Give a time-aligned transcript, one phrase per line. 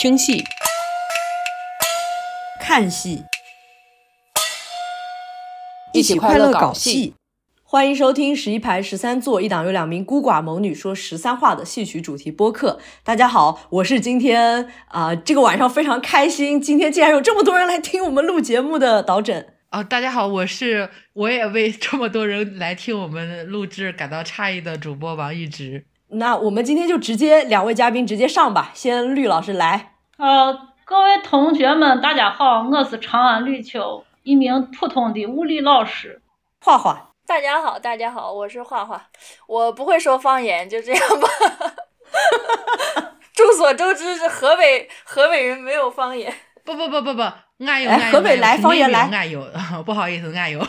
[0.00, 0.42] 听戏、
[2.58, 3.22] 看戏，
[5.92, 7.12] 一起快乐搞戏。
[7.62, 12.80] 欢迎收听十一排十三座一档由两名孤寡猛女说十三话的戏曲主题播客。
[13.04, 19.52] 大家好，我是今天啊、这个晚上非常开心，今天竟然有这么多人来听我们录节目的导诊。
[19.70, 25.84] 哦，大家好，我是我也为这么多人来听我们录制感到诧异的主播王一直。
[26.12, 29.94] 那我们今天就直接两位嘉宾直接上吧，先绿老师来。
[30.18, 30.52] 呃，
[30.84, 36.20] 各位同学们，大家好，我是长安绿秋，一名普通的物理老师。
[36.60, 39.00] 画画，大家好，大家好，我是画画，
[39.46, 41.28] 我不会说方言，就这样吧。
[43.32, 46.34] 众所周知，是河北河北人没有方言。
[46.64, 47.22] 不不不不不，
[47.64, 49.46] 俺有哎俺有，河北来方言来俺有，
[49.86, 50.60] 不好意思，俺有。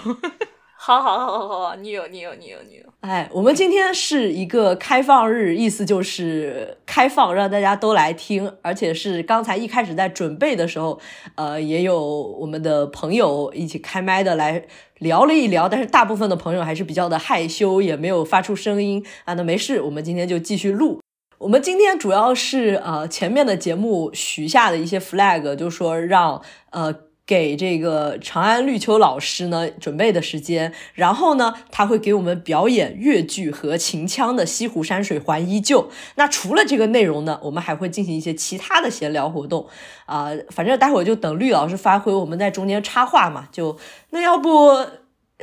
[0.84, 2.84] 好好好好好，你有你有你有你有。
[3.02, 11.00] 哎，我们今天是一个开放日，意思就是开放，让大家都来听，而且是刚才一开始在准备的时候，
[11.36, 14.66] 呃，也有我们的朋友一起开麦的来
[14.98, 19.36] 聊了一聊，但是大部分的朋友还是比较的害羞，也没有发出声音啊。
[19.36, 21.00] 那没事，我们今天就继续录。
[21.38, 26.92] 我们今天主要是呃前面的节目许下的一些 flag，就说让呃
[27.32, 35.84] 给这个长安绿秋老师呢准备的时间，然后呢他会给我们表演越剧和秦腔的《西湖山水还依旧》。
[36.16, 39.66] 那除了这个内容呢，我们还会进行一些其他的闲聊活动
[40.08, 43.48] 啊、反正待会儿就等绿老师发挥，我们在中间插话嘛。
[43.50, 43.78] 就
[44.10, 44.86] 那要不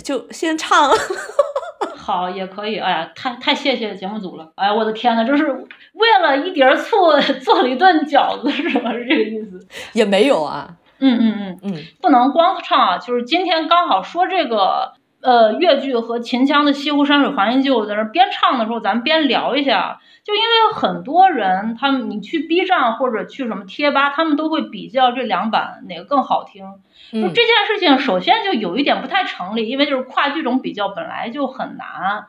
[0.04, 0.90] 就先唱。
[1.96, 2.76] 好，也可以。
[2.76, 4.52] 哎呀，太太谢谢节目组了。
[4.56, 8.92] 哎呀，我的天呐，就是为了一碟醋 做了一顿饺子，是吗？
[8.92, 9.66] 是这个意思？
[9.94, 20.00] 也没有啊，嗯嗯嗯，嗯，不能光唱啊，就是今天刚好说这个呃越剧和秦腔的《西湖山水还依旧》，在那边唱的时候，咱们边聊一下。
[20.24, 26.64] 就因为很多人，他们你去 B 站或者去什么贴吧，他们都会比较这两版哪个更好听。
[27.12, 32.26] 就嗯这件事情，首先就有一点不太成立，因为就是跨剧种比较本来就很难。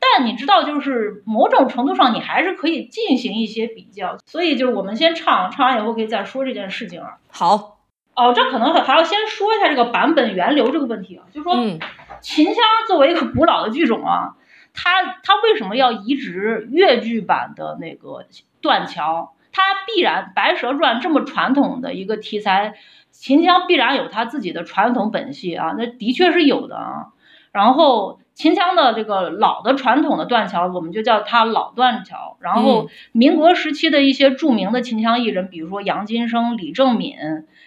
[0.00, 4.16] 但你知道，就是某种程度上，你还是可以进行一些比较。
[4.24, 7.18] 所以就是我们先唱，唱完以后可以再说这件事情啊。
[7.30, 7.76] 好，
[8.14, 11.78] 哦，这可能还要先说一下这个版本源流这个问题啊，就是说，嗯
[12.20, 12.56] 秦腔
[12.86, 14.36] 作为一个古老的剧种啊，
[14.74, 18.26] 它它为什么要移植越剧版的那个
[18.60, 19.32] 断桥？
[19.50, 22.74] 它必然《白蛇传》这么传统的一个题材，
[23.10, 27.08] 秦腔必然有它自己的传统本系啊，那的确是有的啊。
[27.50, 32.38] 然后秦腔的这个老的传统的断桥，我们就叫它老断桥。
[32.40, 37.16] 然后民国时期的一些著名的秦腔艺人，比如说杨金生、李正敏、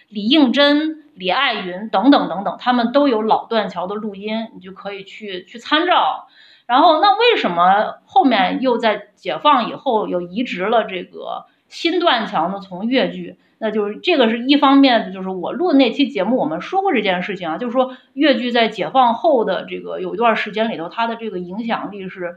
[0.08, 6.28] 李应珍、李爱云等等等等，他们都有老断桥的录音，你就可以去去参照。
[6.66, 12.58] 然后，那为什么后面又在解放以后又移植了这个新断桥呢？
[12.58, 22.36] 从越剧，那就是这个是一方面，就是我录的那期节目我们说过这件事情啊，就是说越剧在解放后的这个有一段时间里头，它的这个影响力是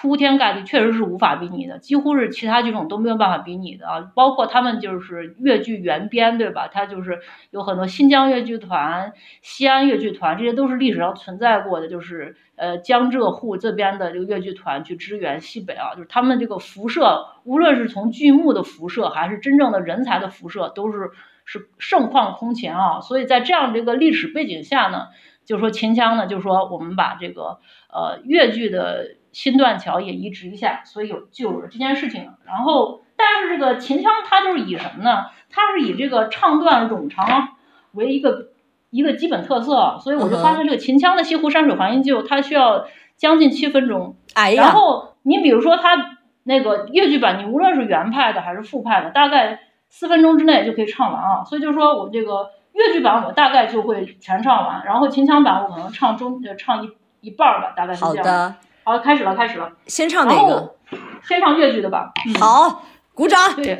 [0.00, 4.12] 铺天盖地，确实是无法比拟的，几乎是其他剧种都没有办法比拟的啊。
[4.14, 6.68] 包括他们就是越剧原编，对吧？
[6.72, 7.18] 它就是
[7.50, 21.10] 有很多新疆越剧团、西安越剧团，这些都是历史上存在过的，就是呃江浙沪这边的这个越剧团去支援西北啊，就是他们这个辐射，无论是从剧目的辐射，还是真正的人才的辐射，都是
[21.44, 23.00] 是盛况空前啊。
[23.00, 25.08] 所以在这样这个历史背景下呢，
[25.44, 27.58] 就说秦腔呢，就说我们把这个
[27.92, 32.30] 呃越剧的新断桥也移植一下，所以有就有了这件事情。
[32.44, 35.26] 然后，但是这个秦腔它就是以什么呢？
[35.50, 37.48] 它是以这个唱段冗长
[37.92, 38.48] 为一个
[38.90, 44.16] 一个基本特色，所以我就发现这个秦腔的《西湖山水环依旧》，它需要将近七分钟。
[44.34, 51.44] 哎呀，然后你比如说它那个越剧版，你无论是原派的还是复派的，大概四分钟之内就可以唱完啊。
[51.44, 56.90] 所以就说我这个越剧版我大概就会全唱完，然后秦腔版我可能唱中呃唱一
[57.20, 58.54] 一半儿吧，大概是这样。
[58.88, 59.70] 好开始了，开始了。
[59.86, 60.74] 先唱哪个？
[61.22, 62.10] 先唱越剧的吧。
[62.26, 63.54] 嗯、好，鼓掌。
[63.54, 63.78] 对，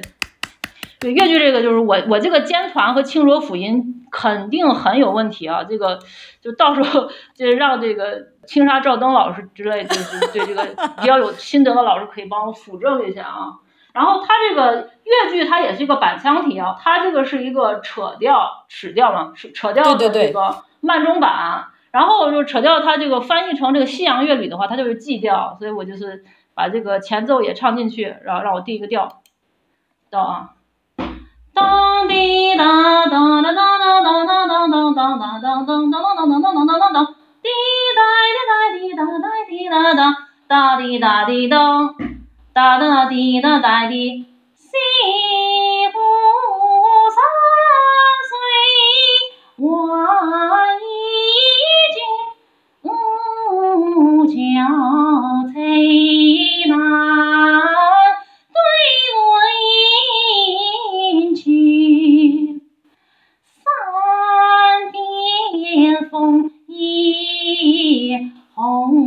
[1.00, 5.98] 对越剧这个就是我我这个尖团和清浊辅音肯定很有问题啊，这个
[6.42, 10.62] 就到时候就让这个青纱赵登老师之类，就是对这个
[11.00, 13.56] 比较有心得的老师可以帮我辅正一下啊。
[13.94, 21.68] 然后它这个越剧它也是一个板腔体啊，它这个是一个扯调、尺调嘛，扯扯调的这个慢中板。
[21.90, 26.24] 然后我就扯掉它这个翻译成这个西洋乐理的话它就是 g 调所以我就是
[26.54, 29.22] 把这个前奏也唱进去然后让我定一个调
[30.10, 30.50] 到啊？
[31.54, 37.06] 当滴答当当当当当当当当当当当当当当当当
[37.42, 37.48] 滴
[37.96, 38.00] 答
[38.76, 40.08] 滴答滴答答滴答滴
[40.48, 43.94] 答滴答滴答滴答滴答滴答滴答滴
[44.54, 44.66] 西
[45.92, 45.98] 湖
[47.10, 47.18] 山
[48.28, 48.30] 水
[49.56, 49.66] 我
[55.78, 56.76] 飞满
[58.52, 58.58] 对
[61.22, 62.60] 云去
[63.64, 63.70] 三
[66.10, 66.50] 更
[68.54, 68.97] 红。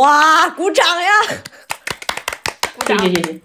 [0.00, 1.08] 哇，鼓掌呀！
[2.86, 3.40] 谢谢谢谢。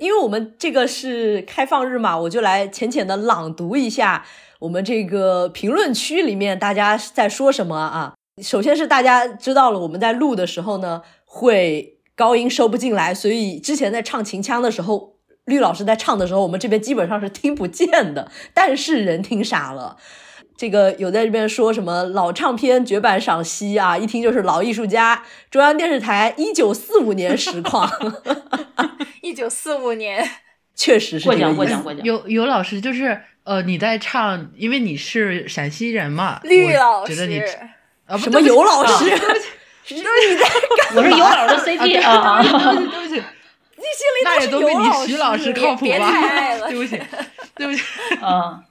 [0.00, 4.24] 因为我们这个是开放日嘛，我就来浅浅的朗读一下
[4.60, 8.14] 我们这个评论区里面大家在说什么啊。
[8.42, 19.98] 首先是大家知道了我们在录的时候呢，会高音收不进来，所以之前在唱秦腔的时候，绿老师在唱的时候，我们这边基本上是听不见的，但是人听傻了。
[20.60, 25.22] 这个有在这边说什么老唱片绝版赏析啊，一听就是老艺术家。
[25.50, 27.90] 中央电视台一九四五年实况，
[29.22, 30.22] 一九四五年，
[30.76, 32.04] 确实是过奖过奖过奖。
[32.04, 37.42] 有有老师就是呃你在唱，因为你是陕西人嘛，绿 老师，
[38.04, 39.04] 啊什么尤老师？
[39.08, 39.46] 对不起，
[39.86, 40.44] 是你在
[40.76, 46.12] 干我是尤老的 CP 啊，对不起对不起，你心里那也都比你徐老师靠谱吧？
[46.68, 47.00] 对不起
[47.54, 47.82] 对不起，
[48.20, 48.62] 嗯。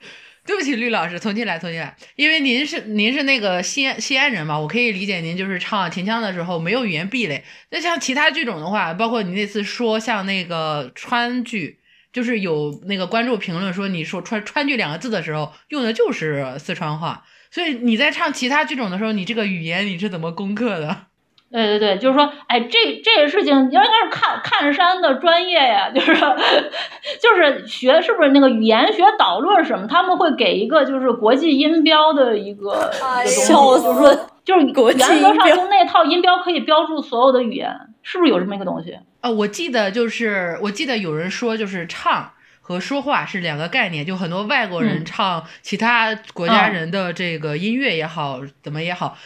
[0.49, 1.95] 对不起，绿老师，重新来，重新来。
[2.15, 7.43] 因为您是您是那个西安西安人嘛，我可以理解您就是唱秦腔的时候没有语言壁垒。
[7.69, 11.77] 那像其他剧种的话，包括你那次说像那个川剧，
[12.11, 21.08] 就是有那个观众评论说你说川川剧两个字的时候用的就是四川话，所以你在唱其他剧种的时候，你这个语言你是怎么攻克的？
[21.51, 32.91] 对对对，就是说，哎，这这个事情应该是看看山的专业呀， 就是就是学是不是那个语言学导论什么，他们会给一个就是国际音标的一个
[33.25, 38.97] 一个东西，就是说就是原则上就那套音标可以标注所有的语言，是不是有这么一个东西？
[39.21, 49.17] 啊，我记得就是我记得有人说就是唱和说话是两个概念，就很多外国人唱其他国家人的这个音乐也好，怎么也好。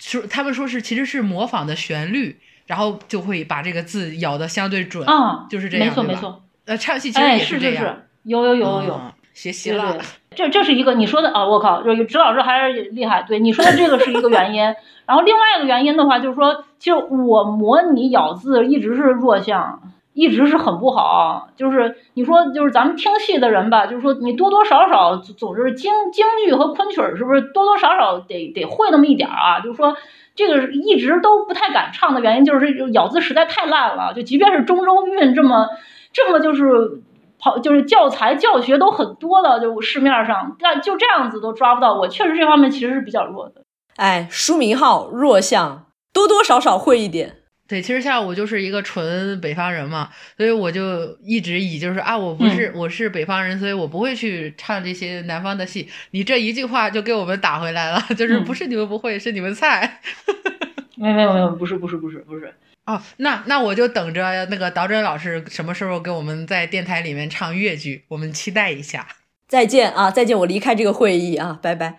[0.00, 6.42] 说他们说是其实是模仿的旋律，然后就会把这个字咬的相对准，啊，就是这样，没错没错。
[6.64, 9.00] 呃，唱戏其实也是这样，有有有有有，
[9.34, 9.98] 学习了。
[10.34, 13.22] 这这是一个你说的啊，我靠，就指老师还是厉害。
[13.22, 14.62] 对你说的这个是一个原因，
[15.06, 19.82] 然后另外一个原因的话，就是说，其实我模拟咬字一直是弱项。
[20.12, 29.60] 一直是很不好，就是你说，就是咱们听戏的人吧，就是说你多多少少总是京京剧和昆曲是不是多多少少得得会那么一点儿啊？
[29.60, 29.96] 就是说
[30.34, 34.12] 这个一直都不太敢唱的原因，就是咬字实在太烂了。
[34.12, 35.68] 就即便是中州韵这么
[36.12, 37.02] 这么就是
[37.38, 43.62] 跑就是教材教学都很多的，就市面上但就这样子都抓不到，我确实这方面其实是比较弱的。
[43.96, 47.36] 哎，书名号弱项，多多少少会一点。
[47.70, 55.88] 对，其实像我就是一个纯北方人嘛，所以我就一直以就是啊，我不是我是北方人，所以我不会去唱这些南方的戏。
[56.10, 60.00] 你这一句话就给我们打回来了，就是不是你们不会，是你们菜。
[60.98, 62.52] 没有没有没有，不是不是不是不是。
[62.86, 69.06] 哦，那那我就等着那个导真老师什么时候给我们在电台里面唱越剧，我们期待一下。
[69.46, 71.98] 再见啊，再见，我离开这个会议啊，拜拜。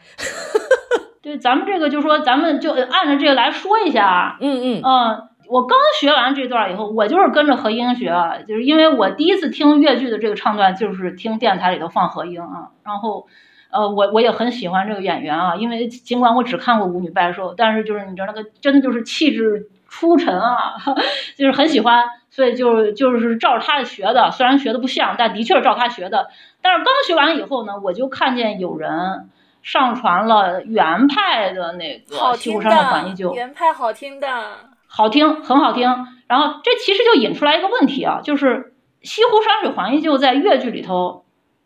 [1.24, 4.38] 对，咱们这个就说，咱们就按照这个来说一下啊。
[4.42, 5.28] 嗯嗯嗯。
[5.52, 8.10] 我刚学完这段以后，我就是跟着何英学，
[8.48, 12.70] 就是因为我第一次听越剧的这个唱段，就是听电台里头放何英啊。
[12.86, 13.28] 然后，
[13.70, 20.76] 呃，我我也很喜欢这个演员啊，因为尽管我只看过《舞女拜寿》，但是就是你知道那个真的就是气质出尘啊，
[21.36, 26.30] 就是很喜欢，所以就就是照着他的学的，虽然学的不像，但的确是照他学的。
[26.62, 29.30] 但是刚学完以后呢，我就看见有人
[29.62, 34.72] 上传了原派的那个《西湖山的还依旧》，原派好听的。
[34.94, 35.88] 好听，很好听。
[36.28, 38.46] 然后这其实就引出来一个问题啊，就是
[39.02, 41.24] 《西湖山水还忆旧》在越剧里头，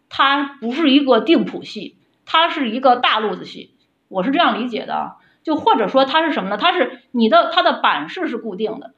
[0.10, 3.72] 它不是一个定谱戏，它是一个大路子戏。
[4.10, 5.14] 我是这样理解的，
[5.44, 6.58] 就或者说它是什么呢？
[6.58, 8.94] 它是你的它的版式是固定的，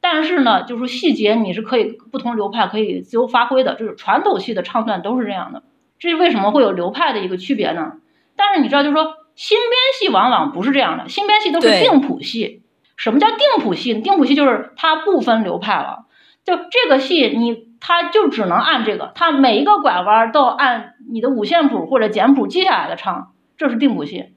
[0.00, 3.74] 但是呢，就是细节你是可以不同流派可以自由发挥的。
[3.74, 5.64] 就是传统戏的唱段都是这样的。
[5.98, 7.94] 这是为什么会有流派的一个区别呢？
[8.36, 12.62] 但是你知道，就是说新编戏往往不是这样的，新编戏都是定谱戏。
[12.98, 13.94] 什么叫定谱戏？
[13.94, 16.04] 定谱戏就是它不分流派了，
[16.44, 24.34] 就这个戏你它就只能按这个，它每一个拐弯都按你的五线谱或者简谱记下来的唱，这是定谱戏。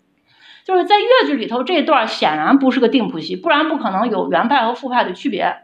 [0.63, 5.55] 就是在越剧里头这段显然不是个定谱戏，不然不可能有原派和副派的区别。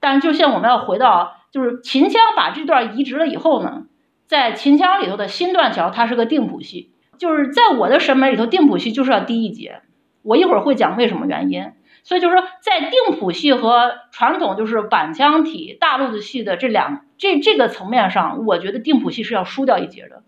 [0.00, 3.82] 但就像我们要回到，就是秦腔把这段移植了以后呢，
[4.26, 9.82] 在秦腔里头的新断桥它是个定谱戏，就是在我的审美里头，定谱戏就是要低一截。
[10.22, 11.72] 我一会儿会讲为什么原因。
[12.06, 20.22] 所以就是说，在定谱戏和传统就是板腔体大陆的戏的这两这这个层面上，我觉得定谱戏是要输掉一截的。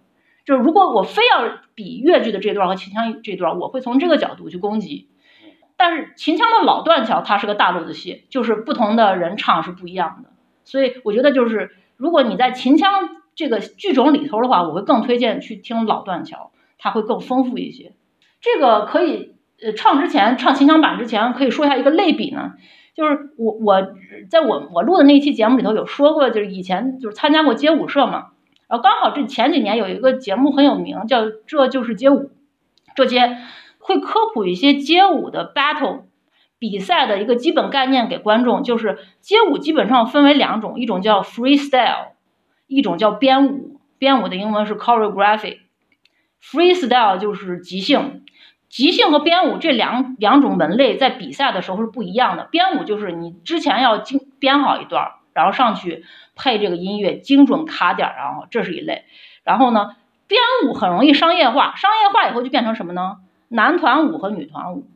[0.45, 5.09] 就是如果我非要比越剧的这段和秦腔这段，我会从这个角度去攻击。
[5.77, 10.31] 但是秦腔的老断桥它是个大陆的戏，就是不同的人唱是不一样的。
[10.65, 12.91] 所以我觉得就是如果你在秦腔
[13.37, 17.93] 这个剧种里头的话，我会更推荐去听老断桥，它会更丰富一些。
[18.41, 19.38] 这个可以。
[19.63, 22.53] 呃，唱之前唱秦腔版之前，可以说一下一个类比呢，
[22.95, 23.95] 就是我我
[24.31, 28.29] 在我我录的那一期节目里头有说过，就是以前就是参加过街舞社嘛，
[28.69, 32.25] 然后刚好这前几年有一个节目很有名，叫《这就是街舞》，
[32.95, 33.39] 这些
[33.79, 36.03] 会科普一些街舞的 battle
[36.61, 42.09] 比赛的一个基本概念给观众，就是街舞基本上分为两种，一种叫 freestyle，
[42.67, 45.59] 一种叫编舞，编舞的英文是 choreography。
[46.41, 48.23] Freestyle 就是即兴，
[48.69, 52.45] 即兴和编舞这两两种门类在比赛的时候是不一样的。
[52.51, 56.05] 编舞就是你之前要精编好一段，然后上去
[56.37, 59.05] 配这个音乐，精准卡点，然后这是一类。
[59.43, 59.97] 然后呢，
[60.27, 63.17] 编舞很容易商业化，商业化以后就变成什么呢？
[63.49, 64.87] 男团舞和女团舞。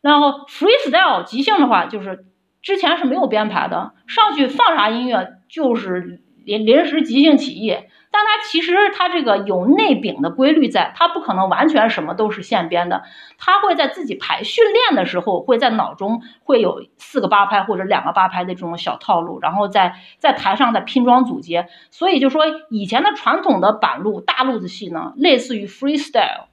[0.00, 2.24] 然后 Freestyle 即兴的话，就是
[2.62, 7.76] 之前是没有编排的，上去放啥音乐就是临临时即兴起意。
[8.12, 13.04] 但它其实它这个有内禀的规律在，它不可能完全什么都是现编的，
[13.38, 21.68] 它会在自己排训练的时候，会在脑中会有四个八拍或者两个八拍的这种小套路，然后在在台上再拼装组接。
[21.92, 26.46] 所以就说以前的传统的板路大路子戏呢，类似于 freestyle，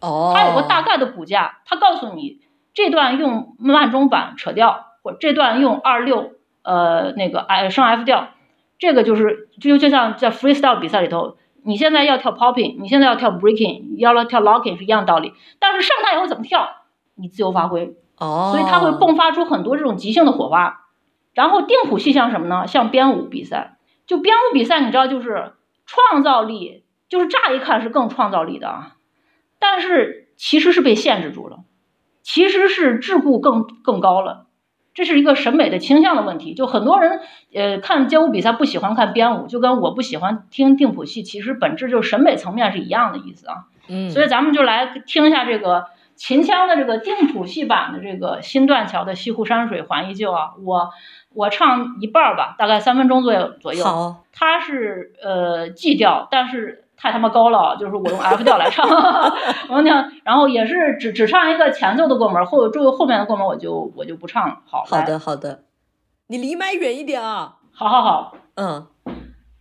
[0.00, 2.40] 哦，它有个大概的骨架，它告诉你
[2.74, 6.32] 这段用慢中板扯掉，或这段用二六
[6.62, 8.30] 呃那个哎升 F 调。
[8.78, 15.32] 这个就是就就像在 freestyle 比赛里头，你现在要跳 popping，你现在要跳 breaking，要跳 locking 是一样道理。
[15.58, 16.68] 但是上台以后怎么跳，
[17.14, 17.96] 你自由发挥。
[18.18, 20.82] 哦，所以它会迸发出很多这种即兴的火花。
[21.34, 22.66] 然后定谱戏像什么呢？
[22.66, 25.52] 像编舞比赛，就编舞比赛，你知道就是
[25.84, 28.96] 创造力，就是乍一看是更创造力的啊，
[29.58, 31.58] 但是其实是被限制住了，
[32.22, 34.45] 其实是桎梏更更高了。
[34.96, 37.20] 这是一个审美的倾向的问题，就很多人，
[37.52, 43.66] 呃，看街舞比赛不喜欢看编舞，就跟我不喜欢听定谱戏，其实本质就是审美层面是一样的意思啊。
[43.88, 45.84] 嗯，所以咱们就来听一下这个
[46.14, 50.88] 秦腔的这个定谱戏版的这个新断桥的西湖山水还依旧啊，我
[51.34, 53.84] 我唱一半儿吧，大概三分钟左右左右。
[53.84, 56.84] 好，它是呃 G 调，但是。
[56.96, 58.88] 太他妈高了，就是我用 F 调来唱，
[59.68, 64.58] 我讲，然后也是只只唱一个前奏的过门，后后后面的过门我就我就不唱了。
[64.66, 65.64] 好，好的好的，
[66.28, 67.56] 你离麦远一点啊。
[67.72, 68.86] 好好好，嗯。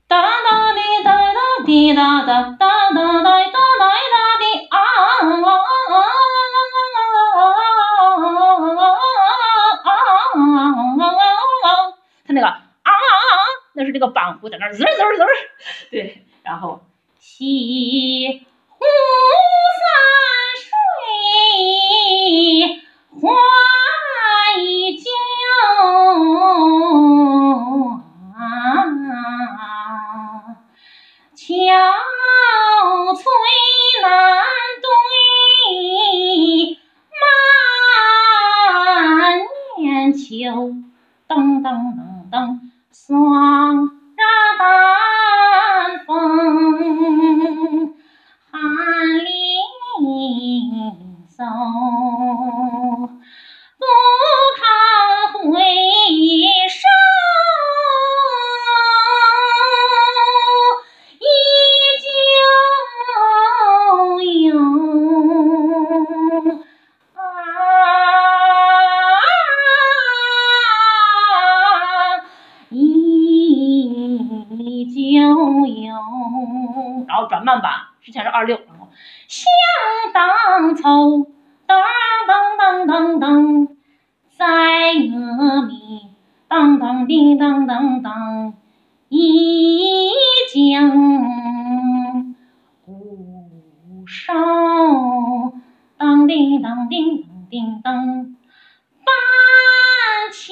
[0.07, 3.85] 哒哒滴哒哒滴哒哒哒哒哒哒哒
[4.39, 4.79] 滴啊啊
[5.19, 5.99] 啊啊啊！
[12.27, 12.91] 他那个啊啊啊，
[13.73, 14.89] 那是这个板胡在那滋滋滋，
[15.91, 16.25] 对。
[16.43, 16.81] 然后
[17.27, 18.77] 西湖
[19.81, 19.83] 山
[20.61, 20.69] 水
[23.19, 23.23] 还
[24.61, 24.63] 依
[24.95, 25.09] 旧，
[31.35, 31.43] 憔
[33.15, 33.19] 悴
[34.03, 34.07] 难
[34.85, 34.87] 对
[37.19, 37.23] 满
[39.79, 40.23] 面秋，
[41.27, 41.65] 噔噔
[41.97, 41.99] 噔
[42.31, 42.33] 噔，
[42.93, 44.21] 霜染
[44.59, 44.63] 丹
[46.05, 46.15] 枫，
[51.35, 51.43] 走，
[53.77, 53.83] 不
[54.55, 54.63] 堪
[55.51, 55.59] 回
[56.69, 56.79] 首，
[61.19, 61.27] 依
[61.99, 62.07] 旧
[64.21, 64.47] 有
[67.15, 67.19] 啊，
[72.69, 72.73] 依
[74.85, 75.03] 旧
[75.67, 75.83] 有。
[77.09, 78.87] 然后转慢板，之前是二六，然后
[80.15, 80.81] 当初，
[81.67, 81.77] 当
[82.25, 83.67] 当当当当，
[84.37, 86.09] 在阿弥，
[86.47, 88.53] 当当滴当当当，
[89.09, 90.09] 已
[90.53, 92.33] 经
[92.85, 94.33] 不少，
[95.97, 98.37] 当叮当叮当叮当，
[99.03, 99.13] 板
[100.31, 100.45] 桥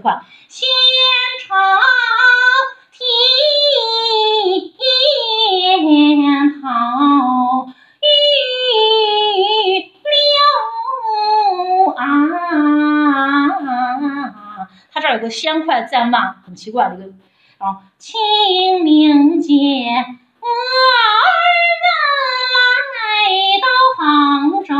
[0.00, 0.22] 式了，所以变快。
[0.48, 0.66] 仙
[1.46, 1.54] 朝
[2.92, 3.00] 天
[6.60, 6.62] 桃
[8.00, 8.04] 玉
[10.02, 11.98] 柳啊！
[14.92, 17.04] 它这儿有个先快再慢，很奇怪的一个。
[17.58, 20.50] 然后清明节，我儿
[21.80, 21.84] 们
[22.96, 23.00] 来
[23.60, 24.72] 到杭州，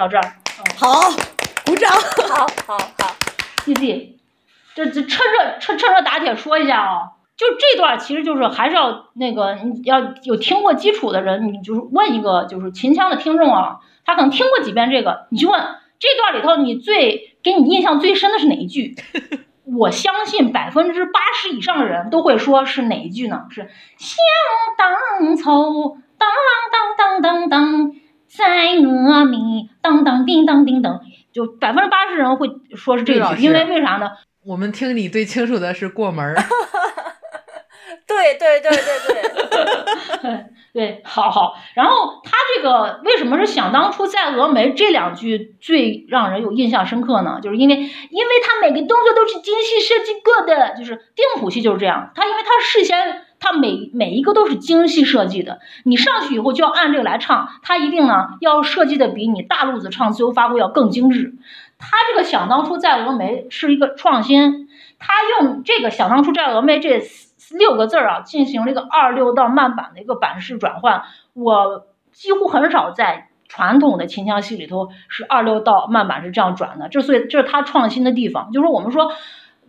[0.00, 0.22] 到这儿。
[0.78, 1.10] 好，
[1.66, 1.90] 鼓掌。
[1.92, 3.16] 好好好，
[3.66, 4.18] 弟弟，
[4.74, 7.02] 这这趁热趁趁热打铁说一下啊，
[7.36, 15.60] 就这段其实就是还是要那个你要有听过基础的人，你就是问一个就是秦腔的听众啊，他可能听过几遍这个，你去问
[15.98, 18.96] 这段里头你最给你印象最深的是哪一句？
[19.76, 23.44] 我相信百分之八十以上的人都会说是哪一句呢？
[23.50, 24.16] 是想
[24.78, 26.28] 当初，当
[26.72, 27.92] 当当当当，
[28.30, 31.00] 在峨眉，当当叮当叮当，
[31.32, 34.10] 就百分之八十人会说是这句，因为为啥呢？
[34.46, 36.34] 我们听你最清楚的是过门儿，
[38.06, 38.80] 对对对对
[40.22, 41.54] 对，对， 好好。
[41.74, 47.40] 然后他这个为什么是想当初在峨眉这两句最让人有印象深刻呢？
[47.42, 47.90] 就是因为因为
[48.42, 52.12] 他每个动作都是精细设计过的，就是定谱戏就是这样。
[52.14, 61.34] 他因为他事先他每每一个都是精细设计的，你上去以后就要按这个来唱，他一定呢要设计的比你大路子唱自由发挥要更精致。
[61.78, 67.02] 他这个想当初在峨眉是一个创新，他用这个想当初在峨眉这
[67.56, 71.04] 六个字儿啊，进行了一个二六到慢板的一个版式转换。
[71.32, 78.52] 我几乎很少在传统的秦腔戏里头是二六到慢板是这样转的，这所以这是他创新的地方。
[78.52, 79.12] 就是我们说，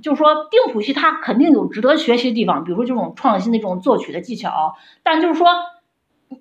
[0.01, 5.47] 就是说定谱系它肯定有值得学习的地方，比如说这种创新的这种作曲的技巧，但就是说，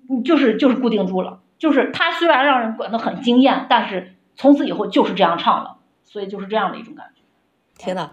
[0.09, 7.21] 你就是就是固定住了，就是它虽然让人管得很惊艳，但是从此以后就是这样唱了，所以就是这样的一种感觉。
[7.77, 8.11] 天呐，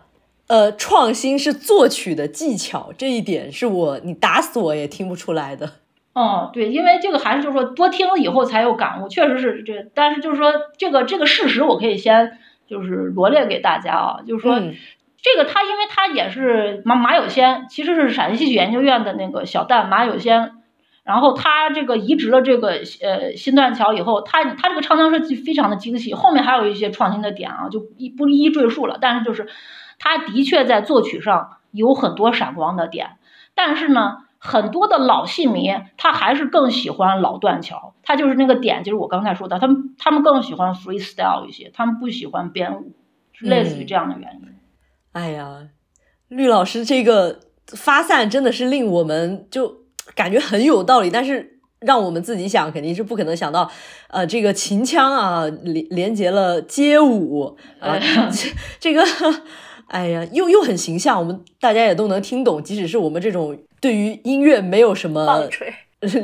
[0.49, 5.73] 呃，创新是作曲的技巧，这一点是我你打死我也听不出来的。
[6.15, 14.75] 嗯，对，因为这个还是就是说多听了以后才有感悟，确实是这，但是就是说这个这个事实我可以先就是罗列给大家啊，就是说、嗯
[15.21, 20.53] 这个他因为他也是马马有先，其实是陕西戏曲研究院的那个小旦马有先，
[21.05, 22.69] 然后他这个移植了这个
[23.03, 29.49] 呃新断桥以后，他他这个唱腔设计非常的精细，后面还有一些创新的点啊，就一不一一赘述了，但是就是
[29.99, 33.19] 他的确在作曲上有很多闪光的点，
[33.55, 34.25] 但是呢。
[34.41, 42.93] 很多的老戏迷，他还是更喜欢老断桥，他就是那个点，就是我刚才说的，他们他们更喜欢 freestyle 一些，他们不喜欢编舞，
[43.33, 44.58] 是类似于这样的原因。
[45.19, 45.69] 哎呀，
[46.29, 49.79] 绿老师这个发散真的是令我们就
[50.15, 53.69] 感觉很有道理，但是让我们自己想肯定是不可能想到，
[54.11, 59.03] 呃，这个秦腔啊连连接了街舞啊、哎这这个，
[59.89, 65.49] 哎呀，又又很形象，我们大家也都能听懂，即使是我们这种对于音乐没有什么。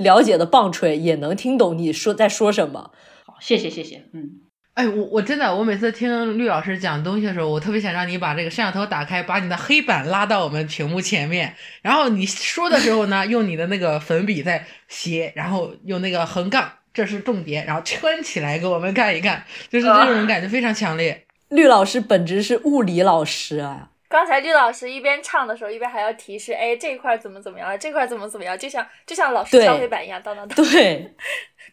[0.04, 2.92] 了解的棒槌，也能听懂你说在说什么。
[3.26, 4.38] 好，谢谢谢谢，嗯，
[4.74, 21.24] 哎，我我真的，我每次听绿老师讲东西的时候，我特别想让你把这个摄像头打开，把你的黑板拉到我们屏幕前面，然后你说的时候呢，用你的那个粉笔在写，然后用那个横杠，这是重点，然后圈起来给我们看一看，就是这种感觉非常强烈。
[21.50, 31.14] 绿老师本职是物理老师啊，刚才绿老师一边唱的时候，一边还要提示，哎，这一块怎么怎么样了，这块怎么怎么样，就像就像老师敲黑板一样，当当当， 对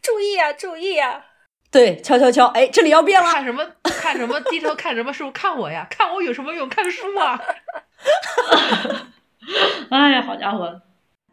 [0.03, 1.25] 注意啊、注意啊呀、
[1.71, 3.31] 对，敲敲敲，哎，这里要变了。
[3.31, 5.31] 看什么看什么，低头看什么书？
[5.31, 6.67] 看我呀，看我有什么用？
[6.67, 7.39] 看书啊！
[9.89, 10.81] 哎呀，好家伙，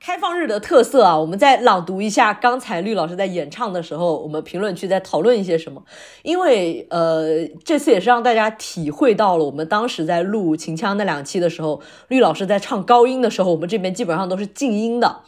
[0.01, 5.83] 开放日的特色啊，我们再朗读一下刚才绿老师在演唱的时候，我们评论区在讨论一些什么。
[6.23, 15.23] 因为呃，这次也是让大家体会到了我们当时在录秦腔那两期的时候，绿老师在唱高音的时候，我们这边基本上都是静音的。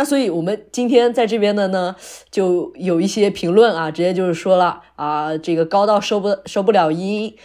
[0.00, 1.94] 那所以我们今天在这边的呢，
[2.30, 7.36] 就有一些评论啊，直接就是说了啊，这个高到收不收不了音，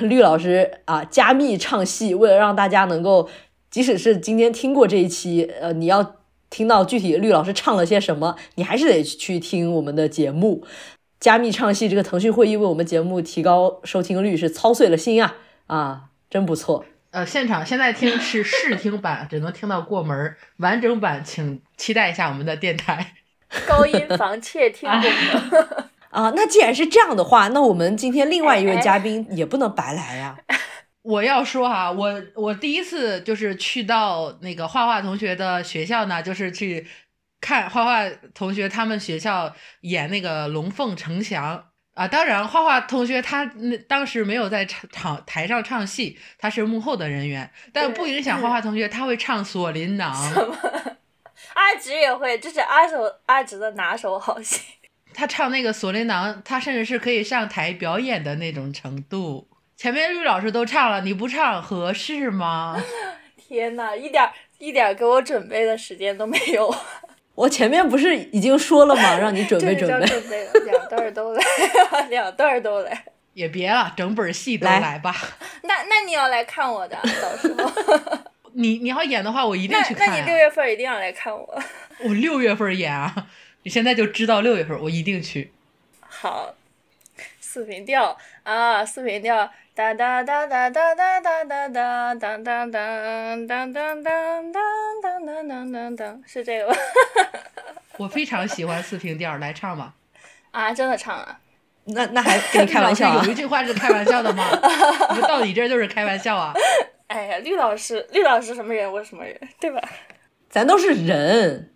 [0.00, 3.28] 绿老师啊加密唱戏，为了让大家能够。
[3.70, 6.16] 即使是今天听过这一期，呃，你要
[6.48, 10.64] 听到具体绿老师唱了些什么，你还是得去听我们的节目。
[11.20, 15.36] 加密唱戏这个腾讯会议为我们节目提高收听率是操碎了心啊
[15.66, 16.86] 啊，真不错。
[17.10, 23.14] 呃，现场现在听是 试听版，只能听到过门完整版请期待一下我们的电台。
[23.66, 30.38] 高音防窃听功能 啊，那既然是这样的话，那我们今天另外一位嘉宾也不能白来呀。
[31.02, 36.86] 我要说哈，我我第一次就是去到那个画画同学的学校呢，就是去
[37.40, 41.56] 看画画同学他们学校演那个《龙凤呈祥》
[41.94, 42.08] 啊。
[42.08, 50.12] 当然，画画同学他那当时没有在场场台上唱戏，他是幕后的人员，但不影响画画同学他会唱《锁麟囊》。
[50.34, 50.56] 什么？
[51.54, 54.60] 阿直也会，这是阿手阿直的拿手好戏。
[55.12, 59.48] 他唱那个《锁麟囊》，他甚至是可以上台表演的那种程度。
[59.76, 62.80] 前面绿老师都唱了，你不唱合适吗？
[63.36, 66.72] 天呐，一点一点给我准备的时间都没有。
[67.34, 69.16] 我前面不是已经说了吗？
[69.18, 70.06] 让你准备准备。
[70.06, 71.42] 准备两段都来，
[72.10, 73.04] 两段都来。
[73.34, 75.14] 也别了，整本戏都来吧。
[75.62, 77.70] 那那你要来看我的，到时候。
[78.52, 80.08] 你你要演的话，我一定去看。
[80.08, 81.62] 那你六月份一定要来看我。
[82.00, 83.14] 我六月份演啊！
[83.62, 85.52] 你现在就知道六月份，我一定去。
[86.00, 86.52] 好，
[87.50, 89.50] 四平调啊，四平调。
[89.74, 96.76] 哒哒哒哒哒哒哒哒哒当当当当当当当当当当当，是这个吧？
[97.98, 99.94] 我非常喜欢四平调，来唱吧。
[100.52, 101.40] 啊，真的唱啊？
[101.86, 103.20] 那那还跟你 开玩笑？
[103.24, 104.44] 有一句话是开玩笑的吗？
[105.10, 106.52] 你们到底这就是开玩笑啊？
[107.08, 109.80] 哎呀，绿老师，绿老师什么人，我什么人，对吧？
[110.48, 111.72] 咱都是人，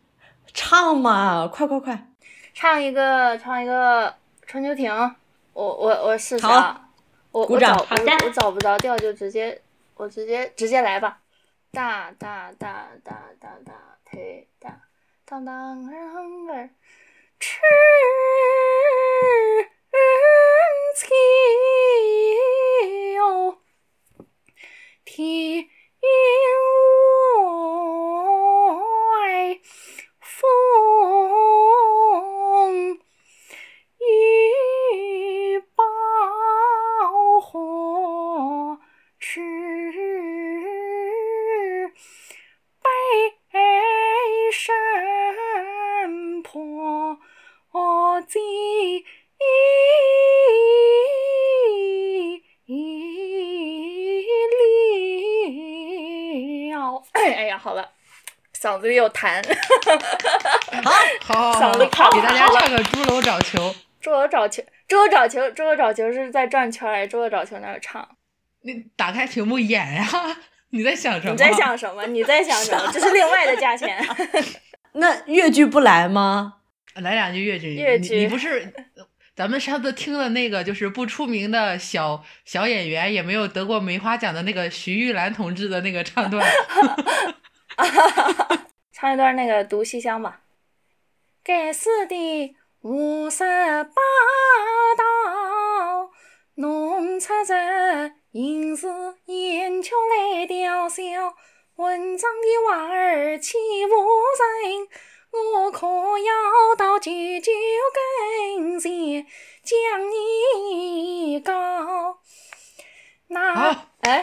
[0.53, 2.07] 唱嘛，快快快！
[2.53, 4.15] 唱一个，唱一个
[4.47, 5.17] 春秋亭。
[5.55, 6.83] 我我我试试啊。
[7.33, 7.87] 我我找我
[8.25, 9.61] 我找不着调，就直接
[9.95, 11.21] 我直接直接来吧，
[11.73, 13.73] 哒哒哒哒哒哒，
[14.12, 14.83] 忒哒，
[15.25, 16.71] 当当儿哼儿，
[17.40, 17.59] 吃
[23.17, 23.59] 秋
[25.05, 25.67] 天
[29.09, 29.59] 外
[30.21, 31.13] 风。
[58.64, 59.44] 嗓子里有痰，
[61.23, 63.59] 好， 嗓子卡给大家唱个《猪楼找球》。
[64.01, 68.09] 猪楼找球，猪楼找球，猪楼找球是在转圈儿，猪楼找球那儿唱。
[68.62, 70.07] 你打开屏幕演呀！
[70.70, 71.33] 你在想什么？
[71.33, 72.07] 你在想什么？
[72.07, 72.90] 你在想什么？
[72.90, 74.03] 这是另外的价钱。
[74.92, 76.55] 那越剧不来吗？
[76.94, 77.74] 来两句越剧。
[77.74, 78.72] 越剧，你不是
[79.35, 86.46] 咱们上次听的那个，就是不出名的小小演员，也没有得过梅花奖的那个徐玉兰同志的那个唱段。
[88.92, 90.42] 唱一段那个独西厢吧。
[91.42, 93.94] 该死的五十八
[94.96, 96.11] 道，
[96.54, 98.88] 弄出这银子
[99.26, 101.02] 眼球来吊销。
[101.76, 103.94] 文章的娃儿欺负
[104.62, 104.87] 人，
[105.35, 107.53] 我可要到舅舅
[107.94, 109.27] 跟前
[109.62, 112.18] 将你告。
[113.29, 114.23] 那哎。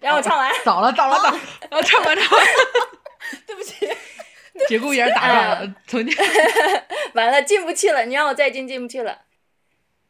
[0.00, 1.30] 让我唱完，早了，早了，早，
[1.70, 2.46] 然后唱完，唱完，
[3.46, 3.88] 对不起，
[4.66, 6.12] 节骨眼打断了，从你
[7.14, 9.20] 完了进不去了，你让我再进进不去了。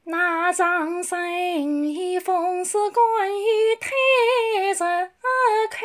[0.04, 4.82] 那张生一封是关于太子
[5.70, 5.76] 口，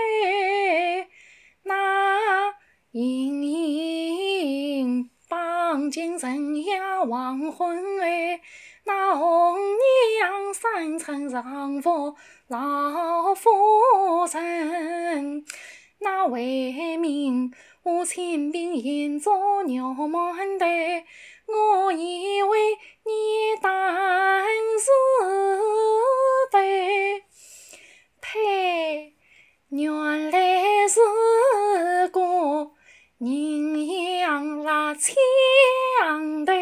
[1.64, 2.54] 那
[3.00, 8.42] 隐隐绑进人夜黄昏哎，
[8.86, 12.16] 那红娘三层上房。
[12.48, 13.52] 老夫
[14.34, 15.46] 人，
[16.00, 21.06] 那为民我千兵严做鸟满队，
[21.46, 22.72] 我以为
[23.06, 23.70] 你当
[24.80, 24.90] 是
[26.52, 27.22] 对，
[28.22, 29.14] 呸，
[29.70, 32.72] 原来是个
[33.20, 36.54] 人阳拉枪的，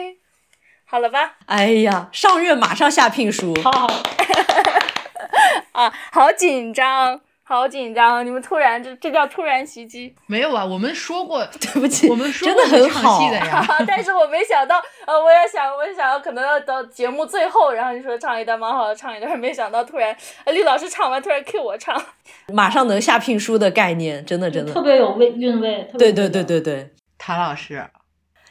[0.85, 1.35] 好了吧？
[1.47, 3.87] 哎呀，上月马上下聘书，好,好，
[5.73, 7.19] 啊，好紧张。
[7.47, 8.25] 好紧张！
[8.25, 10.15] 你们突然，这这叫突然袭击。
[10.25, 13.63] 没有啊，我们说过， 对不起，我们说真的过很好戏的呀。
[13.85, 22.03] 但是我没想到，呃，我也想，我也想要可能要到节目最后，然后你说唱一段蛮好的，唱一段，没想到突然，呃，李老师唱完突然 Q 我唱，
[22.47, 25.87] 马上能下聘书的概念，真的真的，特别有味韵味。
[25.91, 26.91] 特别对对对对对。
[27.19, 27.87] 谭老师，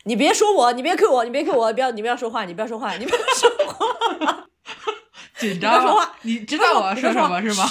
[0.05, 4.47] 你别说我，你别 Q 我，你别 Q 我，不要你不要说话，你不要说话，你不要说话，
[5.37, 7.65] 紧张了不要说话，你知道我要说什么是吗？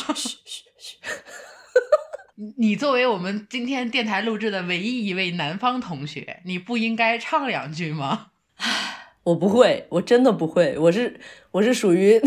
[2.36, 8.28] 你你作为我们今天电台录制的唯一一位南方同学，你不应该唱两句吗？
[9.24, 11.20] 我不会，我真的不会，我是
[11.52, 12.20] 我是属于，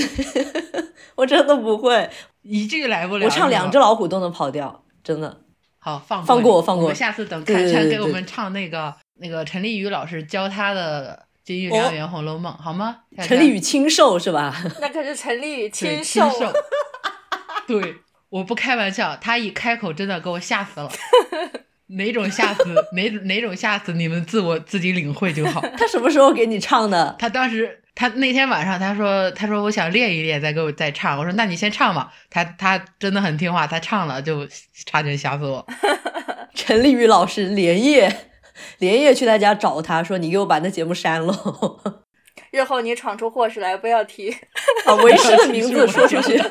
[1.17, 2.09] 我真的不会，
[2.43, 3.27] 一句来不了。
[3.27, 5.43] 我唱两只老虎都能跑掉，真的。
[5.79, 13.03] 好放放过我放过我下次等对看对对对看给我们唱那个那个陈立宇老师教他的《金玉良缘红楼梦》好吗？
[13.23, 14.53] 陈立宇清瘦是吧？
[14.81, 16.31] 那可是陈立宇对亲亲授。
[16.41, 16.53] 授。
[17.69, 17.97] 对，
[18.29, 20.91] 我不开玩笑，他一开口真的给我吓死了。
[21.89, 22.65] 哪种吓死？
[22.95, 23.93] 哪哪种吓死？
[23.93, 25.61] 你们自我自己领会就好。
[25.79, 27.15] 他什么时候给你唱的？
[27.17, 31.17] 他当时，他那天晚上他说，他说我想练一练，再给我再唱。
[31.17, 32.13] 我说那你先唱吧。
[32.29, 34.45] 他他真的很听话，他唱了就
[34.85, 35.65] 差点吓死我。
[36.55, 38.31] 陈立宇老师连夜
[38.79, 42.05] 连夜去他家找他说：“你给我把那节目删了。
[42.51, 44.35] 日后你闯出祸事来，不要提。
[44.85, 46.43] 把为师的名字说出去。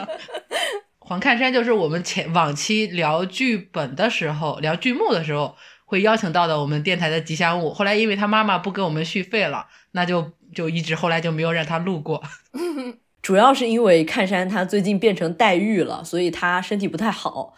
[1.07, 7.71] 黄看山就是我们前往期聊剧本的时候，聊剧目的时候会邀请到的我们电台的吉祥物。
[7.71, 12.23] 后来因为他妈妈不给我们续费了，那就就一直后来就没有让他录过。
[13.21, 17.53] 主要是因为看山他最近变成黛玉了，所以他身体不太好，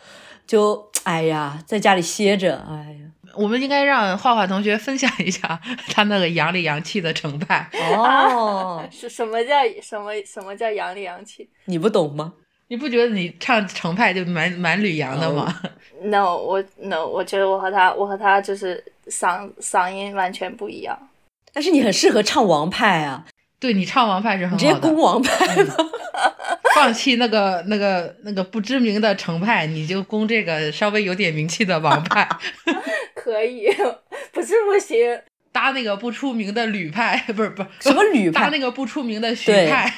[0.46, 2.58] 就哎呀，在家里歇着。
[2.68, 5.62] 哎呀，我们应该让画画同学分享一下
[5.94, 7.70] 他那个阳里阳气的成败。
[7.96, 12.34] 哦， 是什么叫什么什么叫阳里阳气你不懂吗？
[12.70, 15.62] 你不觉得你唱程派就蛮蛮吕阳的吗
[16.04, 20.98] ？？No，我 No，我觉得我和他，我和他就是嗓嗓音完全不一样。
[21.54, 23.26] 但是你很适合唱王派啊，
[23.60, 25.76] 对你唱王派是你直接很好的攻，王派吧。
[26.76, 32.28] 放弃那个那个那个不知名的程派，你就攻这个稍微有点名气的王派，
[33.16, 33.68] 可以，
[34.32, 35.20] 不是不行。
[35.52, 38.42] 搭那个不出名的吕派，不是不是什么吕派？
[38.42, 39.92] 搭那个不出名的徐对派。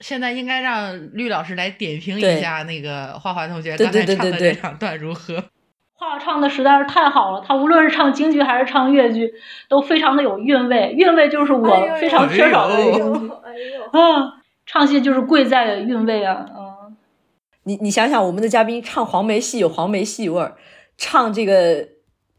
[0.00, 5.44] 现在应该让绿老师来点评一下那个花花同学对刚才唱的这两段如何？
[5.92, 9.34] 画唱的实在是太好了，他无论是唱京剧还是唱越剧，
[9.68, 10.94] 都非常的有韵味。
[10.96, 11.68] 韵味就是我
[12.00, 13.30] 非常缺少的东西。
[13.44, 13.52] 哎
[13.92, 16.96] 呦，啊，唱戏就是贵在韵味啊，嗯。
[17.64, 20.56] 你你想想，我们的嘉宾唱黄梅戏有黄梅戏味儿，
[20.96, 21.86] 唱这个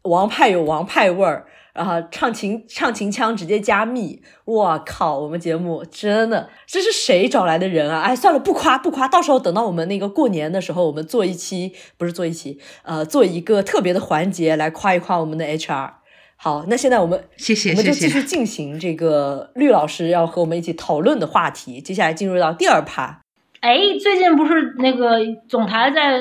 [0.02, 5.18] 王派有王派味儿，然后唱秦唱秦腔直接加密，我靠！
[5.18, 8.02] 我们节目真的这是谁找来的人啊？
[8.02, 15.90] 哎，算了，不夸不夸，到时候等到我们那个过年的时候，我们做一期不是做一期，呃，做一个特别的环节来夸一夸我们的 HR。
[16.36, 23.20] 好，那现在我们谢谢我们就继谢谢续 进行这个绿老师要和我们一起讨论的话题，接下来进入到第二趴。
[23.60, 26.20] 哎，最近不是那个总台在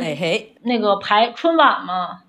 [0.63, 2.19] 那个排春晚嘛？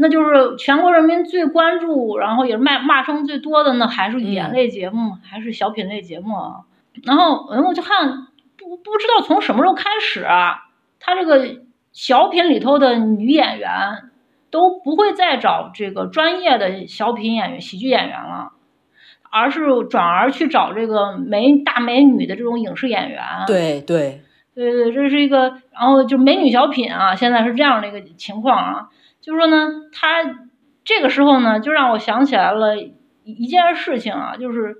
[0.00, 6.60] 那就是全国人民最关注，然后也是骂骂声最多的呢，还是语言类节目，还是小品类节目啊。
[7.04, 11.60] 然后，然后我就看，不不知道从什么时候开始啊，他这个
[11.92, 13.70] 小品里头的女演员
[14.50, 18.52] 都不会再找这个专业的小品演员、喜剧演员了，
[19.30, 23.22] 而是转而去找这个美大美女的这种影视演员。
[23.46, 24.22] 对对，
[24.54, 28.88] 对对，这是一个，然后就美女小品啊，现在是这样的一个情况啊，
[29.20, 30.22] 就是说呢，他
[30.84, 32.76] 这个时候呢，就让我想起来了
[33.24, 34.78] 一件事情啊，就是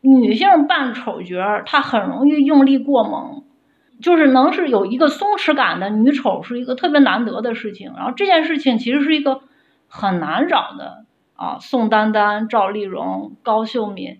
[0.00, 3.44] 女性扮丑角，她很容易用力过猛，
[4.00, 9.40] 就是能是有一个松弛感的女丑是一个特别难得的事情，然后这件事情其实是一个
[9.88, 11.04] 很难找的
[11.36, 14.18] 啊，宋丹丹、赵丽蓉、高秀敏。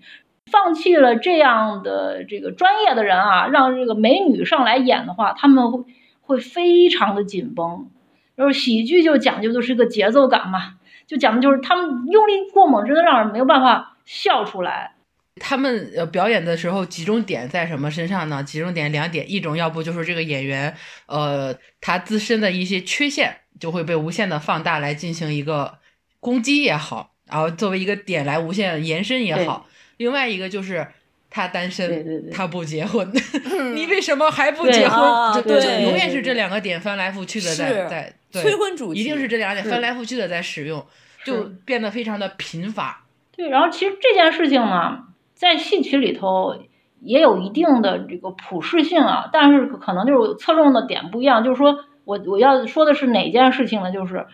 [0.53, 5.85] 放弃了这样的这个专业的人啊，让这个美女上来演的话，他们会
[6.21, 7.89] 会非常的紧绷。
[8.37, 10.75] 就是喜剧就讲究的是个节奏感嘛，
[11.07, 14.93] 就讲的就是他们用力过猛，真的让人没有办法笑出来。
[15.41, 18.43] 他们呃表演的时候集中点在什么身上呢？
[18.43, 25.79] 集中点两点，一种要不就是这个演员呃他自身的一些缺陷就会被无限的放大来进行一个
[26.21, 29.67] 攻击也好，然后作为一个点来无限延伸也好。
[29.97, 30.87] 另外一个就是
[31.35, 33.11] 他单身，对对对他不结婚，
[33.75, 35.43] 你为什么还不结婚？
[35.43, 40.87] 对这永远是这两个点翻来覆去的在在催婚主题一定是这两个点翻来覆去的在使用，
[41.25, 43.03] 就变得非常的贫乏。
[43.37, 46.55] 对，然后其实这件事情呢，在戏曲里头
[47.01, 51.43] 也有一定的这个普适性啊，但是可能就是侧重的点不一样。
[51.43, 53.91] 就是说我我要说的是哪件事情呢？
[53.91, 54.27] 就是